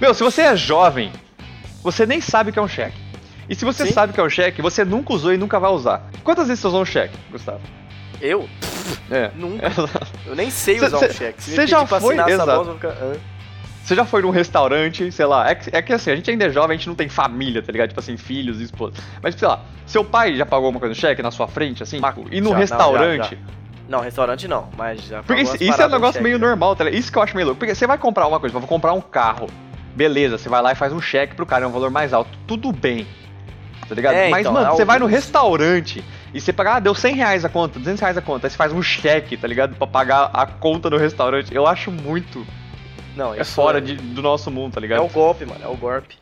Meu, 0.00 0.14
se 0.14 0.22
você 0.22 0.40
é 0.40 0.56
jovem, 0.56 1.12
você 1.82 2.06
nem 2.06 2.20
sabe 2.20 2.48
o 2.48 2.52
que 2.52 2.58
é 2.58 2.62
um 2.62 2.68
cheque. 2.68 2.96
E 3.46 3.54
se 3.54 3.64
você 3.64 3.86
Sim. 3.86 3.92
sabe 3.92 4.12
o 4.12 4.14
que 4.14 4.20
é 4.20 4.24
um 4.24 4.30
cheque, 4.30 4.62
você 4.62 4.86
nunca 4.86 5.12
usou 5.12 5.34
e 5.34 5.36
nunca 5.36 5.60
vai 5.60 5.70
usar. 5.70 6.10
Quantas 6.22 6.48
vezes 6.48 6.62
você 6.62 6.68
usou 6.68 6.80
um 6.80 6.86
cheque, 6.86 7.14
Gustavo? 7.30 7.60
Eu? 8.24 8.48
É. 9.10 9.30
Nunca. 9.36 9.70
Eu 10.26 10.34
nem 10.34 10.50
sei 10.50 10.78
usar 10.80 10.98
cê- 10.98 11.06
um 11.06 11.12
cheque. 11.12 11.42
Se 11.42 11.50
me 11.50 11.56
cê 11.56 11.62
pedir 11.62 11.70
já 11.72 11.86
foi- 11.86 12.14
exato. 12.18 12.50
voz, 12.50 12.66
vou 12.66 12.74
ficar... 12.76 12.94
Você 13.84 13.94
já 13.94 14.06
foi 14.06 14.22
num 14.22 14.30
restaurante, 14.30 15.12
sei 15.12 15.26
lá, 15.26 15.50
é 15.50 15.54
que, 15.54 15.76
é 15.76 15.82
que 15.82 15.92
assim, 15.92 16.10
a 16.10 16.16
gente 16.16 16.30
ainda 16.30 16.46
é 16.46 16.50
jovem, 16.50 16.74
a 16.74 16.78
gente 16.78 16.88
não 16.88 16.94
tem 16.94 17.06
família, 17.06 17.60
tá 17.62 17.70
ligado? 17.70 17.88
Tipo 17.88 18.00
assim, 18.00 18.16
filhos 18.16 18.58
e 18.62 18.64
esposa. 18.64 18.94
Mas, 19.22 19.34
sei 19.34 19.46
lá, 19.46 19.60
seu 19.86 20.02
pai 20.02 20.34
já 20.36 20.46
pagou 20.46 20.64
alguma 20.64 20.80
coisa 20.80 20.94
no 20.94 20.98
cheque 20.98 21.22
na 21.22 21.30
sua 21.30 21.46
frente, 21.46 21.82
assim? 21.82 22.00
Mas- 22.00 22.14
Tipo, 22.14 22.28
e 22.34 22.40
no 22.40 22.46
já, 22.48 22.52
não, 22.54 22.58
restaurante? 22.60 23.30
já, 23.32 23.36
Não, 23.86 24.00
restaurante 24.00 24.48
não, 24.48 24.70
mas 24.74 25.02
já 25.02 25.22
Porque 25.22 25.42
pagou 25.44 25.56
isso, 25.60 25.82
é 25.82 25.86
um 25.86 25.90
negócio 25.90 26.22
meio 26.22 26.38
né? 26.38 26.46
normal, 26.46 26.74
tá 26.74 26.84
ligado? 26.84 26.98
Isso 26.98 27.12
que 27.12 27.18
eu 27.18 27.22
acho 27.22 27.34
meio 27.36 27.48
louco. 27.48 27.58
Porque 27.58 27.74
você 27.74 27.86
vai 27.86 27.98
comprar 27.98 28.26
uma 28.26 28.40
coisa, 28.40 28.58
vai 28.58 28.66
comprar 28.66 28.94
um 28.94 29.02
carro, 29.02 29.48
beleza, 29.94 30.38
você 30.38 30.48
vai 30.48 30.62
lá 30.62 30.72
e 30.72 30.74
faz 30.74 30.90
um 30.90 31.00
cheque 31.02 31.34
pro 31.34 31.44
cara, 31.44 31.64
é 31.66 31.68
um 31.68 31.72
valor 31.72 31.90
mais 31.90 32.14
alto, 32.14 32.30
tudo 32.46 32.72
bem. 32.72 33.06
Tá 33.86 33.94
ligado? 33.94 34.14
É, 34.14 34.30
Mas, 34.30 34.40
então, 34.40 34.52
mano, 34.54 34.68
é 34.68 34.70
você 34.70 34.84
vai 34.86 34.98
no 34.98 35.04
restaurante 35.04 36.02
e 36.34 36.40
você 36.40 36.52
paga, 36.52 36.74
ah, 36.74 36.80
deu 36.80 36.94
100 36.94 37.14
reais 37.14 37.44
a 37.44 37.48
conta, 37.48 37.78
200 37.78 38.00
reais 38.00 38.18
a 38.18 38.20
conta, 38.20 38.46
aí 38.46 38.50
você 38.50 38.56
faz 38.56 38.72
um 38.72 38.82
cheque, 38.82 39.36
tá 39.36 39.46
ligado? 39.46 39.76
Pra 39.76 39.86
pagar 39.86 40.30
a 40.32 40.44
conta 40.44 40.90
do 40.90 40.96
restaurante. 40.98 41.54
Eu 41.54 41.66
acho 41.66 41.90
muito. 41.92 42.44
Não, 43.16 43.32
É 43.32 43.44
fora 43.44 43.80
de- 43.80 43.94
do 43.94 44.20
nosso 44.20 44.50
mundo, 44.50 44.72
tá 44.74 44.80
ligado? 44.80 44.98
É 44.98 45.02
o 45.02 45.08
golpe, 45.08 45.46
mano, 45.46 45.60
é 45.64 45.68
o 45.68 45.76
golpe. 45.76 46.16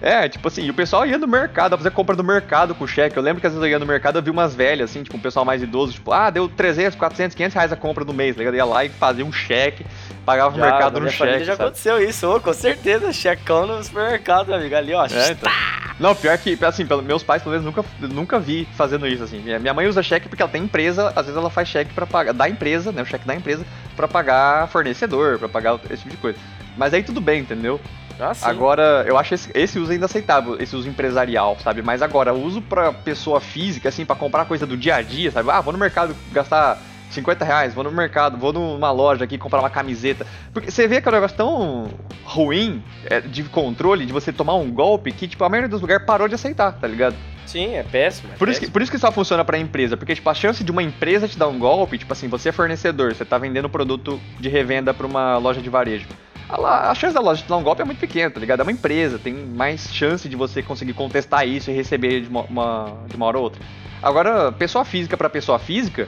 É, 0.00 0.28
tipo 0.28 0.46
assim, 0.46 0.68
o 0.68 0.74
pessoal 0.74 1.06
ia 1.06 1.16
no 1.16 1.26
mercado, 1.26 1.76
fazer 1.76 1.90
compra 1.90 2.14
no 2.14 2.22
mercado 2.22 2.74
com 2.74 2.86
cheque. 2.86 3.16
Eu 3.16 3.22
lembro 3.22 3.40
que 3.40 3.46
às 3.46 3.52
vezes 3.52 3.64
eu 3.64 3.70
ia 3.70 3.78
no 3.78 3.86
mercado, 3.86 4.18
eu 4.18 4.22
vi 4.22 4.30
umas 4.30 4.54
velhas, 4.54 4.90
assim, 4.90 5.02
tipo, 5.02 5.16
um 5.16 5.20
pessoal 5.20 5.44
mais 5.44 5.62
idoso, 5.62 5.94
tipo, 5.94 6.12
ah, 6.12 6.28
deu 6.28 6.48
300, 6.48 6.96
400, 6.96 7.34
500 7.34 7.54
reais 7.54 7.72
a 7.72 7.76
compra 7.76 8.04
no 8.04 8.12
mês, 8.12 8.34
tá 8.36 8.40
ligado? 8.40 8.56
Ia 8.56 8.64
lá 8.64 8.84
e 8.84 8.88
fazia 8.88 9.24
um 9.24 9.32
cheque, 9.32 9.86
pagava 10.24 10.54
o 10.54 10.58
Já, 10.58 10.64
mercado 10.66 11.00
na 11.00 11.06
no 11.06 11.10
cheque, 11.10 11.44
já 11.44 11.56
sabe? 11.56 11.68
aconteceu 11.68 12.02
isso, 12.02 12.28
ô, 12.28 12.38
com 12.40 12.52
certeza, 12.52 13.12
checão 13.12 13.66
no 13.66 13.82
supermercado, 13.82 14.48
meu 14.48 14.56
amigo, 14.56 14.74
ali, 14.74 14.92
ó. 14.92 15.06
É, 15.06 15.30
então. 15.30 15.50
Não, 15.98 16.14
pior 16.14 16.36
que, 16.36 16.58
assim, 16.62 16.86
meus 17.04 17.22
pais, 17.22 17.42
pelo 17.42 17.54
menos, 17.54 17.64
nunca, 17.64 17.84
nunca 18.00 18.38
vi 18.38 18.68
fazendo 18.76 19.06
isso, 19.06 19.24
assim. 19.24 19.38
Minha 19.38 19.72
mãe 19.72 19.86
usa 19.86 20.02
cheque 20.02 20.28
porque 20.28 20.42
ela 20.42 20.52
tem 20.52 20.62
empresa, 20.62 21.08
às 21.16 21.24
vezes 21.24 21.36
ela 21.36 21.48
faz 21.48 21.68
cheque 21.68 21.94
pra 21.94 22.06
pagar, 22.06 22.34
da 22.34 22.46
empresa, 22.48 22.92
né, 22.92 23.00
o 23.00 23.06
cheque 23.06 23.26
da 23.26 23.34
empresa, 23.34 23.64
pra 23.96 24.06
pagar 24.06 24.68
fornecedor, 24.68 25.38
pra 25.38 25.48
pagar 25.48 25.80
esse 25.90 26.02
tipo 26.02 26.10
de 26.10 26.16
coisa. 26.18 26.38
Mas 26.76 26.92
aí 26.92 27.02
tudo 27.02 27.20
bem, 27.20 27.40
entendeu? 27.40 27.80
Ah. 28.18 28.32
Agora, 28.42 29.04
eu 29.06 29.16
acho 29.18 29.34
esse, 29.34 29.50
esse 29.54 29.78
uso 29.78 29.92
ainda 29.92 30.06
aceitável, 30.06 30.56
esse 30.60 30.74
uso 30.74 30.88
empresarial, 30.88 31.56
sabe? 31.62 31.82
Mas 31.82 32.02
agora, 32.02 32.32
o 32.32 32.42
uso 32.42 32.62
pra 32.62 32.92
pessoa 32.92 33.40
física, 33.40 33.88
assim, 33.88 34.04
pra 34.04 34.16
comprar 34.16 34.44
coisa 34.46 34.66
do 34.66 34.76
dia 34.76 34.96
a 34.96 35.02
dia, 35.02 35.30
sabe? 35.30 35.50
Ah, 35.50 35.60
vou 35.60 35.72
no 35.72 35.78
mercado 35.78 36.14
gastar 36.32 36.78
50 37.10 37.44
reais, 37.44 37.74
vou 37.74 37.84
no 37.84 37.92
mercado, 37.92 38.36
vou 38.36 38.52
numa 38.52 38.90
loja 38.90 39.24
aqui 39.24 39.38
comprar 39.38 39.60
uma 39.60 39.70
camiseta. 39.70 40.26
Porque 40.52 40.70
você 40.70 40.88
vê 40.88 41.00
que 41.00 41.08
é 41.08 41.10
um 41.10 41.14
negócio 41.14 41.36
tão 41.36 41.88
ruim 42.24 42.82
é, 43.04 43.20
de 43.20 43.44
controle, 43.44 44.06
de 44.06 44.12
você 44.12 44.32
tomar 44.32 44.54
um 44.54 44.70
golpe, 44.70 45.12
que, 45.12 45.28
tipo, 45.28 45.44
a 45.44 45.48
maioria 45.48 45.68
dos 45.68 45.80
lugares 45.80 46.04
parou 46.04 46.28
de 46.28 46.34
aceitar, 46.34 46.72
tá 46.72 46.86
ligado? 46.86 47.14
Sim, 47.46 47.76
é 47.76 47.82
péssimo. 47.82 48.30
é 48.32 48.36
Por 48.36 48.48
isso, 48.48 48.58
que, 48.58 48.66
péssimo. 48.66 48.72
por 48.72 48.82
isso 48.82 48.90
que 48.90 48.98
só 48.98 49.12
funciona 49.12 49.44
pra 49.44 49.58
empresa, 49.58 49.96
porque, 49.96 50.14
tipo, 50.14 50.28
a 50.28 50.34
chance 50.34 50.64
de 50.64 50.70
uma 50.70 50.82
empresa 50.82 51.28
te 51.28 51.38
dar 51.38 51.48
um 51.48 51.58
golpe, 51.58 51.98
tipo 51.98 52.12
assim, 52.12 52.28
você 52.28 52.48
é 52.48 52.52
fornecedor, 52.52 53.14
você 53.14 53.24
tá 53.24 53.38
vendendo 53.38 53.68
produto 53.68 54.20
de 54.40 54.48
revenda 54.48 54.92
pra 54.92 55.06
uma 55.06 55.38
loja 55.38 55.60
de 55.60 55.70
varejo. 55.70 56.06
A, 56.48 56.56
la- 56.60 56.90
a 56.90 56.94
chance 56.94 57.12
da 57.14 57.20
loja 57.20 57.42
te 57.42 57.48
dar 57.48 57.56
um 57.56 57.62
golpe 57.62 57.82
é 57.82 57.84
muito 57.84 57.98
pequena, 57.98 58.30
tá 58.30 58.38
ligado? 58.38 58.60
É 58.60 58.62
uma 58.62 58.72
empresa, 58.72 59.18
tem 59.18 59.34
mais 59.34 59.92
chance 59.92 60.28
de 60.28 60.36
você 60.36 60.62
conseguir 60.62 60.92
contestar 60.94 61.46
isso 61.46 61.70
e 61.70 61.74
receber 61.74 62.20
de 62.22 62.28
uma, 62.28 62.42
uma- 62.42 62.96
de 63.08 63.16
uma 63.16 63.26
hora 63.26 63.38
ou 63.38 63.44
outra. 63.44 63.60
Agora, 64.02 64.52
pessoa 64.52 64.84
física 64.84 65.16
pra 65.16 65.28
pessoa 65.28 65.58
física, 65.58 66.06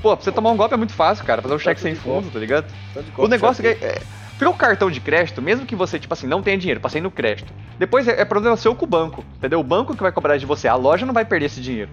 pô, 0.00 0.16
pra 0.16 0.24
você 0.24 0.32
tomar 0.32 0.50
um 0.50 0.56
golpe 0.56 0.72
é 0.74 0.76
muito 0.78 0.92
fácil, 0.94 1.24
cara, 1.24 1.42
fazer 1.42 1.54
um 1.54 1.58
cheque 1.58 1.80
Tanto 1.82 1.92
sem 1.92 1.94
fundo, 1.94 2.14
golpe. 2.22 2.30
tá 2.30 2.38
ligado? 2.38 2.64
Tanto 2.94 3.04
de 3.04 3.10
O 3.12 3.14
golpe 3.16 3.30
negócio 3.30 3.62
já 3.62 3.70
é 3.70 3.74
que. 3.74 3.84
É, 3.84 4.00
porque 4.30 4.46
o 4.46 4.54
cartão 4.54 4.90
de 4.90 5.00
crédito, 5.00 5.42
mesmo 5.42 5.66
que 5.66 5.76
você, 5.76 5.98
tipo 5.98 6.12
assim, 6.14 6.26
não 6.26 6.42
tenha 6.42 6.56
dinheiro, 6.58 6.80
passei 6.80 7.00
no 7.00 7.10
crédito. 7.10 7.52
Depois 7.78 8.08
é, 8.08 8.20
é 8.20 8.24
problema 8.24 8.56
seu 8.56 8.74
com 8.74 8.84
o 8.84 8.88
banco, 8.88 9.22
entendeu? 9.36 9.60
O 9.60 9.64
banco 9.64 9.94
que 9.94 10.02
vai 10.02 10.10
cobrar 10.10 10.38
de 10.38 10.46
você, 10.46 10.66
a 10.66 10.74
loja 10.74 11.04
não 11.04 11.12
vai 11.14 11.24
perder 11.26 11.46
esse 11.46 11.60
dinheiro. 11.60 11.90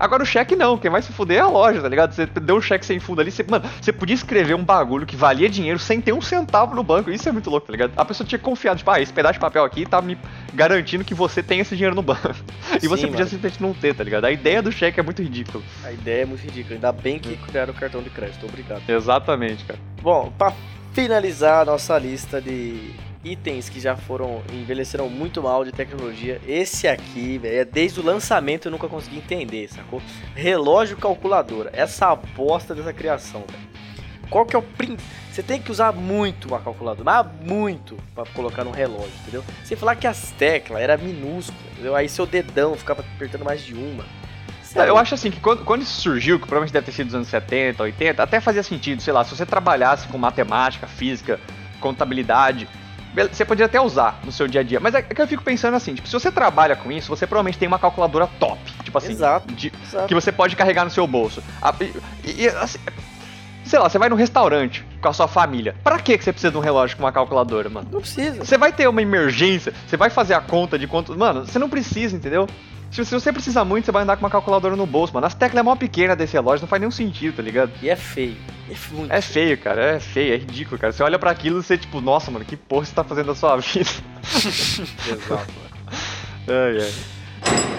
Agora 0.00 0.22
o 0.22 0.26
cheque 0.26 0.56
não, 0.56 0.78
quem 0.78 0.90
vai 0.90 1.02
se 1.02 1.12
fuder 1.12 1.36
é 1.36 1.40
a 1.40 1.46
loja, 1.46 1.82
tá 1.82 1.88
ligado? 1.88 2.14
Você 2.14 2.24
deu 2.24 2.56
um 2.56 2.60
cheque 2.62 2.86
sem 2.86 2.98
fundo 2.98 3.20
ali, 3.20 3.30
você, 3.30 3.42
mano, 3.42 3.68
você 3.80 3.92
podia 3.92 4.14
escrever 4.14 4.54
um 4.54 4.64
bagulho 4.64 5.04
que 5.04 5.14
valia 5.14 5.46
dinheiro 5.46 5.78
sem 5.78 6.00
ter 6.00 6.14
um 6.14 6.22
centavo 6.22 6.74
no 6.74 6.82
banco. 6.82 7.10
Isso 7.10 7.28
é 7.28 7.32
muito 7.32 7.50
louco, 7.50 7.66
tá 7.66 7.72
ligado? 7.72 7.92
A 7.94 8.04
pessoa 8.04 8.26
tinha 8.26 8.38
confiado, 8.38 8.78
tipo, 8.78 8.90
ah, 8.90 8.98
esse 8.98 9.12
pedaço 9.12 9.34
de 9.34 9.40
papel 9.40 9.62
aqui 9.62 9.84
tá 9.84 10.00
me 10.00 10.16
garantindo 10.54 11.04
que 11.04 11.12
você 11.12 11.42
tem 11.42 11.60
esse 11.60 11.76
dinheiro 11.76 11.94
no 11.94 12.02
banco. 12.02 12.20
E 12.76 12.80
Sim, 12.80 12.88
você 12.88 13.02
podia 13.06 13.18
mano. 13.24 13.30
simplesmente 13.30 13.60
não 13.62 13.74
ter, 13.74 13.94
tá 13.94 14.02
ligado? 14.02 14.24
A 14.24 14.30
ideia 14.30 14.62
do 14.62 14.72
cheque 14.72 14.98
é 14.98 15.02
muito 15.02 15.20
ridícula. 15.20 15.62
A 15.84 15.92
ideia 15.92 16.22
é 16.22 16.24
muito 16.24 16.40
ridícula. 16.40 16.76
Ainda 16.76 16.92
bem 16.92 17.18
que 17.18 17.36
criaram 17.36 17.72
o 17.72 17.76
cartão 17.76 18.00
de 18.00 18.08
crédito. 18.08 18.46
Obrigado. 18.46 18.82
Exatamente, 18.88 19.64
cara. 19.64 19.78
Bom, 20.00 20.32
pra 20.38 20.52
finalizar 20.92 21.62
a 21.62 21.64
nossa 21.64 21.98
lista 21.98 22.40
de 22.40 22.94
itens 23.24 23.68
que 23.68 23.78
já 23.78 23.96
foram 23.96 24.42
envelheceram 24.52 25.08
muito 25.08 25.42
mal 25.42 25.64
de 25.64 25.72
tecnologia, 25.72 26.40
esse 26.46 26.88
aqui, 26.88 27.38
velho, 27.38 27.58
é 27.60 27.64
desde 27.64 28.00
o 28.00 28.04
lançamento 28.04 28.66
eu 28.66 28.72
nunca 28.72 28.88
consegui 28.88 29.18
entender, 29.18 29.68
sacou? 29.68 30.00
Relógio 30.34 30.96
calculadora, 30.96 31.70
essa 31.72 32.14
bosta 32.14 32.74
dessa 32.74 32.92
criação, 32.92 33.44
velho. 33.48 33.70
Qual 34.30 34.46
que 34.46 34.54
é 34.54 34.58
o 34.58 34.62
prin... 34.62 34.96
Você 35.30 35.42
tem 35.42 35.60
que 35.60 35.70
usar 35.70 35.92
muito 35.92 36.48
uma 36.48 36.60
calculadora, 36.60 37.04
mas 37.04 37.48
muito 37.48 37.96
pra 38.14 38.24
colocar 38.26 38.64
no 38.64 38.70
relógio, 38.70 39.12
entendeu? 39.22 39.44
Sem 39.64 39.76
falar 39.76 39.96
que 39.96 40.06
as 40.06 40.30
teclas 40.32 40.80
eram 40.80 41.02
minúsculas, 41.02 41.60
entendeu? 41.72 41.96
Aí 41.96 42.08
seu 42.08 42.26
dedão 42.26 42.74
ficava 42.76 43.00
apertando 43.00 43.44
mais 43.44 43.62
de 43.62 43.74
uma. 43.74 44.04
É 44.74 44.88
Eu 44.88 44.96
acho 44.96 45.14
assim 45.14 45.32
que 45.32 45.40
quando, 45.40 45.64
quando 45.64 45.82
isso 45.82 46.00
surgiu, 46.00 46.38
que 46.38 46.46
provavelmente 46.46 46.72
deve 46.72 46.86
ter 46.86 46.92
sido 46.92 47.06
dos 47.06 47.14
anos 47.16 47.28
70, 47.28 47.82
80, 47.82 48.22
até 48.22 48.40
fazia 48.40 48.62
sentido, 48.62 49.02
sei 49.02 49.12
lá, 49.12 49.24
se 49.24 49.34
você 49.34 49.44
trabalhasse 49.44 50.06
com 50.06 50.16
matemática, 50.16 50.86
física, 50.86 51.40
contabilidade, 51.80 52.68
você 53.32 53.44
poderia 53.44 53.66
até 53.66 53.80
usar 53.80 54.20
no 54.24 54.30
seu 54.32 54.46
dia 54.46 54.60
a 54.60 54.64
dia. 54.64 54.78
Mas 54.80 54.94
é 54.94 55.02
que 55.02 55.20
eu 55.20 55.26
fico 55.28 55.42
pensando 55.42 55.74
assim, 55.76 55.94
tipo, 55.94 56.06
se 56.06 56.12
você 56.12 56.30
trabalha 56.30 56.76
com 56.76 56.90
isso, 56.92 57.08
você 57.08 57.26
provavelmente 57.26 57.58
tem 57.58 57.66
uma 57.68 57.78
calculadora 57.78 58.26
top, 58.38 58.60
tipo 58.84 58.96
assim, 58.96 59.12
Exato. 59.12 59.52
de- 59.52 59.72
Exato. 59.82 60.06
que 60.06 60.14
você 60.14 60.30
pode 60.30 60.54
carregar 60.56 60.84
no 60.84 60.90
seu 60.90 61.06
bolso. 61.06 61.42
E- 62.24 62.42
e, 62.44 62.48
assim, 62.48 62.78
sei 63.64 63.78
lá, 63.78 63.88
você 63.88 63.98
vai 63.98 64.08
no 64.08 64.16
restaurante 64.16 64.84
com 65.00 65.08
a 65.08 65.12
sua 65.12 65.26
família. 65.28 65.74
Pra 65.82 65.98
que 65.98 66.16
que 66.18 66.24
você 66.24 66.32
precisa 66.32 66.50
de 66.50 66.56
um 66.58 66.60
relógio 66.60 66.96
com 66.96 67.02
uma 67.04 67.12
calculadora, 67.12 67.68
mano? 67.68 67.88
Não 67.90 68.00
precisa. 68.00 68.44
Você 68.44 68.56
vai 68.58 68.72
ter 68.72 68.88
uma 68.88 69.00
emergência, 69.02 69.72
você 69.86 69.96
vai 69.96 70.10
fazer 70.10 70.34
a 70.34 70.40
conta 70.40 70.78
de 70.78 70.86
quanto. 70.86 71.16
Mano, 71.18 71.46
você 71.46 71.58
não 71.58 71.68
precisa, 71.68 72.16
entendeu? 72.16 72.48
Se, 72.90 73.04
se 73.04 73.14
você 73.14 73.32
precisa 73.32 73.64
muito, 73.64 73.84
você 73.84 73.92
vai 73.92 74.02
andar 74.02 74.16
com 74.16 74.24
uma 74.24 74.30
calculadora 74.30 74.74
no 74.74 74.84
bolso, 74.86 75.14
mano. 75.14 75.26
As 75.26 75.34
teclas 75.34 75.60
é 75.60 75.62
mó 75.62 75.76
pequena 75.76 76.16
desse 76.16 76.32
relógio, 76.32 76.62
não 76.62 76.68
faz 76.68 76.80
nenhum 76.80 76.90
sentido, 76.90 77.36
tá 77.36 77.42
ligado? 77.42 77.70
E 77.80 77.88
é 77.88 77.94
feio. 77.96 78.36
É 78.68 78.74
muito 78.94 79.12
É 79.12 79.20
feio, 79.20 79.56
cara, 79.58 79.96
é 79.96 80.00
feio, 80.00 80.34
é 80.34 80.36
ridículo, 80.36 80.78
cara. 80.78 80.92
Você 80.92 81.02
olha 81.02 81.18
pra 81.18 81.30
aquilo 81.30 81.60
e 81.60 81.62
você, 81.62 81.78
tipo, 81.78 82.00
nossa, 82.00 82.30
mano, 82.30 82.44
que 82.44 82.56
porra 82.56 82.84
você 82.84 82.94
tá 82.94 83.04
fazendo 83.04 83.26
da 83.26 83.34
sua 83.34 83.56
vida? 83.62 83.90
Exato. 85.08 85.52
Ai, 86.48 86.78
ai. 86.82 87.69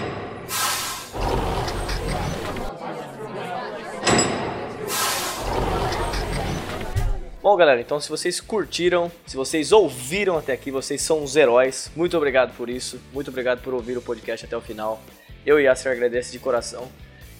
Bom, 7.42 7.56
galera, 7.56 7.80
então 7.80 7.98
se 7.98 8.08
vocês 8.08 8.40
curtiram, 8.40 9.10
se 9.26 9.36
vocês 9.36 9.72
ouviram 9.72 10.38
até 10.38 10.52
aqui, 10.52 10.70
vocês 10.70 11.02
são 11.02 11.24
os 11.24 11.34
heróis. 11.34 11.90
Muito 11.96 12.16
obrigado 12.16 12.56
por 12.56 12.70
isso. 12.70 13.00
Muito 13.12 13.30
obrigado 13.30 13.60
por 13.62 13.74
ouvir 13.74 13.98
o 13.98 14.00
podcast 14.00 14.46
até 14.46 14.56
o 14.56 14.60
final. 14.60 15.02
Eu 15.44 15.58
e 15.58 15.64
Yasser 15.64 15.90
agradece 15.90 16.30
de 16.30 16.38
coração. 16.38 16.88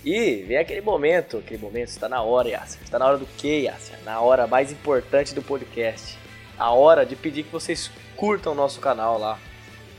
E 0.04 0.42
vem 0.42 0.56
aquele 0.56 0.80
momento, 0.80 1.36
aquele 1.36 1.62
momento, 1.62 1.90
está 1.90 2.08
na 2.08 2.20
hora, 2.20 2.48
Yasser. 2.48 2.82
Está 2.82 2.98
na 2.98 3.06
hora 3.06 3.16
do 3.16 3.26
quê, 3.38 3.60
Yasser? 3.60 3.96
Na 4.04 4.20
hora 4.20 4.48
mais 4.48 4.72
importante 4.72 5.36
do 5.36 5.40
podcast. 5.40 6.18
A 6.58 6.72
hora 6.72 7.06
de 7.06 7.14
pedir 7.14 7.44
que 7.44 7.52
vocês 7.52 7.88
curtam 8.16 8.54
o 8.54 8.56
nosso 8.56 8.80
canal 8.80 9.20
lá 9.20 9.38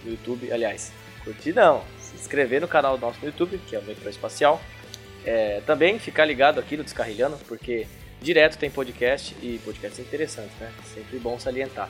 no 0.04 0.12
YouTube. 0.12 0.52
Aliás, 0.52 0.92
curtir 1.24 1.54
não, 1.54 1.82
se 1.98 2.14
inscrever 2.16 2.60
no 2.60 2.68
canal 2.68 2.98
nosso 2.98 3.20
no 3.22 3.28
YouTube, 3.28 3.58
que 3.70 3.74
é 3.74 3.80
o 3.80 3.84
Metrô 3.84 4.10
Espacial. 4.10 4.60
É, 5.24 5.62
também 5.66 5.98
ficar 5.98 6.26
ligado 6.26 6.60
aqui 6.60 6.76
no 6.76 6.84
Descarrilhando, 6.84 7.38
porque 7.48 7.88
direto 8.24 8.58
tem 8.58 8.72
podcast 8.72 9.36
e 9.42 9.60
podcast 9.64 10.00
é 10.00 10.04
interessante, 10.04 10.52
né? 10.60 10.72
Sempre 10.86 11.20
bom 11.20 11.38
salientar. 11.38 11.90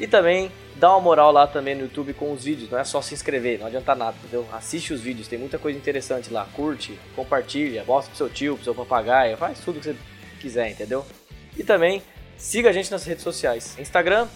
E 0.00 0.06
também 0.06 0.50
dá 0.76 0.90
uma 0.90 1.00
moral 1.00 1.30
lá 1.30 1.46
também 1.46 1.74
no 1.74 1.82
YouTube 1.82 2.14
com 2.14 2.32
os 2.32 2.44
vídeos, 2.44 2.70
não 2.70 2.78
é 2.78 2.84
só 2.84 3.02
se 3.02 3.14
inscrever, 3.14 3.58
não 3.58 3.66
adianta 3.66 3.94
nada, 3.94 4.16
entendeu? 4.18 4.46
Assiste 4.52 4.92
os 4.92 5.00
vídeos, 5.00 5.28
tem 5.28 5.38
muita 5.38 5.58
coisa 5.58 5.78
interessante 5.78 6.32
lá, 6.32 6.46
curte, 6.54 6.98
compartilha, 7.14 7.84
mostra 7.84 8.10
pro 8.10 8.16
seu 8.16 8.30
tio, 8.30 8.54
pro 8.54 8.64
seu 8.64 8.74
papagaio, 8.74 9.36
faz 9.36 9.58
tudo 9.60 9.80
que 9.80 9.86
você 9.86 9.96
quiser, 10.40 10.70
entendeu? 10.70 11.04
E 11.56 11.64
também 11.64 12.00
siga 12.36 12.70
a 12.70 12.72
gente 12.72 12.90
nas 12.92 13.04
redes 13.04 13.24
sociais, 13.24 13.76
Instagram 13.78 14.28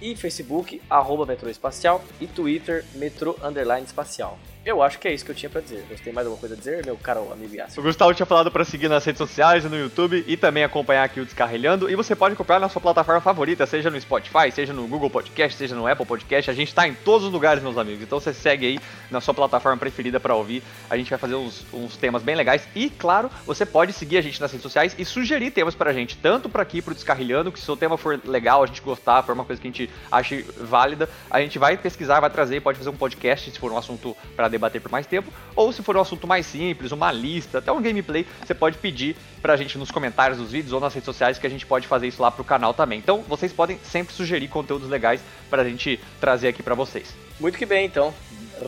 e 0.00 0.16
Facebook, 0.16 0.80
arroba 0.88 1.26
Metrô 1.26 1.50
Espacial 1.50 2.02
e 2.18 2.26
Twitter, 2.26 2.84
Metrô 2.94 3.36
Underline 3.42 3.86
Espacial. 3.86 4.38
Eu 4.64 4.82
acho 4.82 4.98
que 4.98 5.08
é 5.08 5.14
isso 5.14 5.24
que 5.24 5.30
eu 5.30 5.34
tinha 5.34 5.48
pra 5.48 5.62
dizer. 5.62 5.86
Você 5.88 6.04
tem 6.04 6.12
mais 6.12 6.26
alguma 6.26 6.38
coisa 6.38 6.54
a 6.54 6.58
dizer, 6.58 6.84
meu 6.84 6.96
caro 6.96 7.32
amigo 7.32 7.54
O 7.54 7.56
Yassi? 7.56 7.80
Gustavo 7.80 8.12
tinha 8.12 8.26
falado 8.26 8.50
pra 8.50 8.64
seguir 8.64 8.88
nas 8.88 9.04
redes 9.04 9.18
sociais 9.18 9.64
no 9.64 9.76
YouTube 9.76 10.22
e 10.26 10.36
também 10.36 10.62
acompanhar 10.62 11.04
aqui 11.04 11.18
o 11.18 11.24
Descarrilhando. 11.24 11.90
E 11.90 11.96
você 11.96 12.14
pode 12.14 12.36
comprar 12.36 12.60
na 12.60 12.68
sua 12.68 12.80
plataforma 12.80 13.20
favorita, 13.20 13.66
seja 13.66 13.90
no 13.90 14.00
Spotify, 14.00 14.52
seja 14.52 14.72
no 14.72 14.86
Google 14.86 15.10
Podcast, 15.10 15.56
seja 15.56 15.74
no 15.74 15.86
Apple 15.86 16.04
Podcast. 16.04 16.50
A 16.50 16.54
gente 16.54 16.74
tá 16.74 16.86
em 16.86 16.94
todos 16.94 17.26
os 17.26 17.32
lugares, 17.32 17.62
meus 17.62 17.78
amigos. 17.78 18.02
Então 18.02 18.20
você 18.20 18.34
segue 18.34 18.66
aí 18.66 18.80
na 19.10 19.20
sua 19.20 19.32
plataforma 19.34 19.78
preferida 19.78 20.20
pra 20.20 20.34
ouvir. 20.34 20.62
A 20.88 20.96
gente 20.96 21.10
vai 21.10 21.18
fazer 21.18 21.34
uns, 21.34 21.66
uns 21.72 21.96
temas 21.96 22.22
bem 22.22 22.36
legais. 22.36 22.68
E, 22.74 22.90
claro, 22.90 23.30
você 23.46 23.66
pode 23.66 23.92
seguir 23.92 24.18
a 24.18 24.20
gente 24.20 24.40
nas 24.40 24.52
redes 24.52 24.62
sociais 24.62 24.94
e 24.98 25.04
sugerir 25.04 25.50
temas 25.50 25.74
pra 25.74 25.92
gente, 25.92 26.16
tanto 26.18 26.48
pra 26.48 26.62
aqui 26.62 26.80
pro 26.80 26.94
Descarrilhando, 26.94 27.50
que 27.50 27.58
se 27.58 27.70
o 27.70 27.76
tema 27.76 27.96
for 27.96 28.20
legal, 28.24 28.62
a 28.62 28.66
gente 28.66 28.82
gostar, 28.82 29.22
for 29.22 29.32
uma 29.32 29.44
coisa 29.44 29.60
que 29.60 29.66
a 29.66 29.70
gente 29.70 29.90
ache 30.12 30.42
válida, 30.58 31.08
a 31.30 31.40
gente 31.40 31.58
vai 31.58 31.76
pesquisar, 31.76 32.20
vai 32.20 32.30
trazer, 32.30 32.60
pode 32.60 32.78
fazer 32.78 32.90
um 32.90 32.96
podcast 32.96 33.50
se 33.50 33.58
for 33.58 33.72
um 33.72 33.78
assunto 33.78 34.16
pra 34.36 34.48
debater 34.48 34.59
por 34.80 34.90
mais 34.90 35.06
tempo, 35.06 35.32
ou 35.56 35.72
se 35.72 35.82
for 35.82 35.96
um 35.96 36.00
assunto 36.00 36.26
mais 36.26 36.44
simples, 36.44 36.92
uma 36.92 37.10
lista, 37.10 37.58
até 37.58 37.72
um 37.72 37.80
gameplay, 37.80 38.26
você 38.44 38.54
pode 38.54 38.78
pedir 38.78 39.16
pra 39.40 39.56
gente 39.56 39.78
nos 39.78 39.90
comentários 39.90 40.38
dos 40.38 40.52
vídeos 40.52 40.72
ou 40.72 40.80
nas 40.80 40.92
redes 40.92 41.06
sociais 41.06 41.38
que 41.38 41.46
a 41.46 41.50
gente 41.50 41.64
pode 41.64 41.86
fazer 41.86 42.08
isso 42.08 42.20
lá 42.20 42.30
pro 42.30 42.44
canal 42.44 42.74
também. 42.74 42.98
Então, 42.98 43.22
vocês 43.22 43.52
podem 43.52 43.78
sempre 43.78 44.14
sugerir 44.14 44.48
conteúdos 44.48 44.88
legais 44.88 45.22
pra 45.48 45.64
gente 45.64 45.98
trazer 46.20 46.48
aqui 46.48 46.62
pra 46.62 46.74
vocês. 46.74 47.14
Muito 47.38 47.56
que 47.56 47.64
bem, 47.64 47.86
então. 47.86 48.12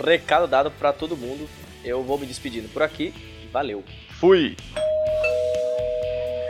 Recado 0.04 0.46
dado 0.46 0.70
pra 0.70 0.92
todo 0.92 1.16
mundo. 1.16 1.48
Eu 1.84 2.02
vou 2.02 2.18
me 2.18 2.26
despedindo 2.26 2.68
por 2.68 2.82
aqui. 2.82 3.12
Valeu. 3.52 3.84
Fui! 4.18 4.56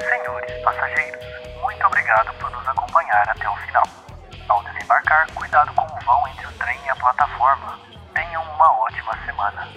Senhores 0.09 0.63
passageiros, 0.63 1.25
muito 1.61 1.87
obrigado 1.87 2.33
por 2.35 2.51
nos 2.51 2.69
acompanhar 2.69 3.29
até 3.29 3.49
o 3.49 3.57
final. 3.57 3.83
Ao 4.49 4.63
desembarcar, 4.65 5.27
cuidado 5.35 5.73
com 5.75 5.83
o 5.83 6.01
vão 6.05 6.29
entre 6.29 6.47
o 6.47 6.53
trem 6.53 6.79
e 6.85 6.91
a 6.91 6.97
plataforma. 6.97 7.92
Tenham 8.15 8.43
uma 8.55 8.73
ótima 8.81 9.17
semana. 9.25 9.69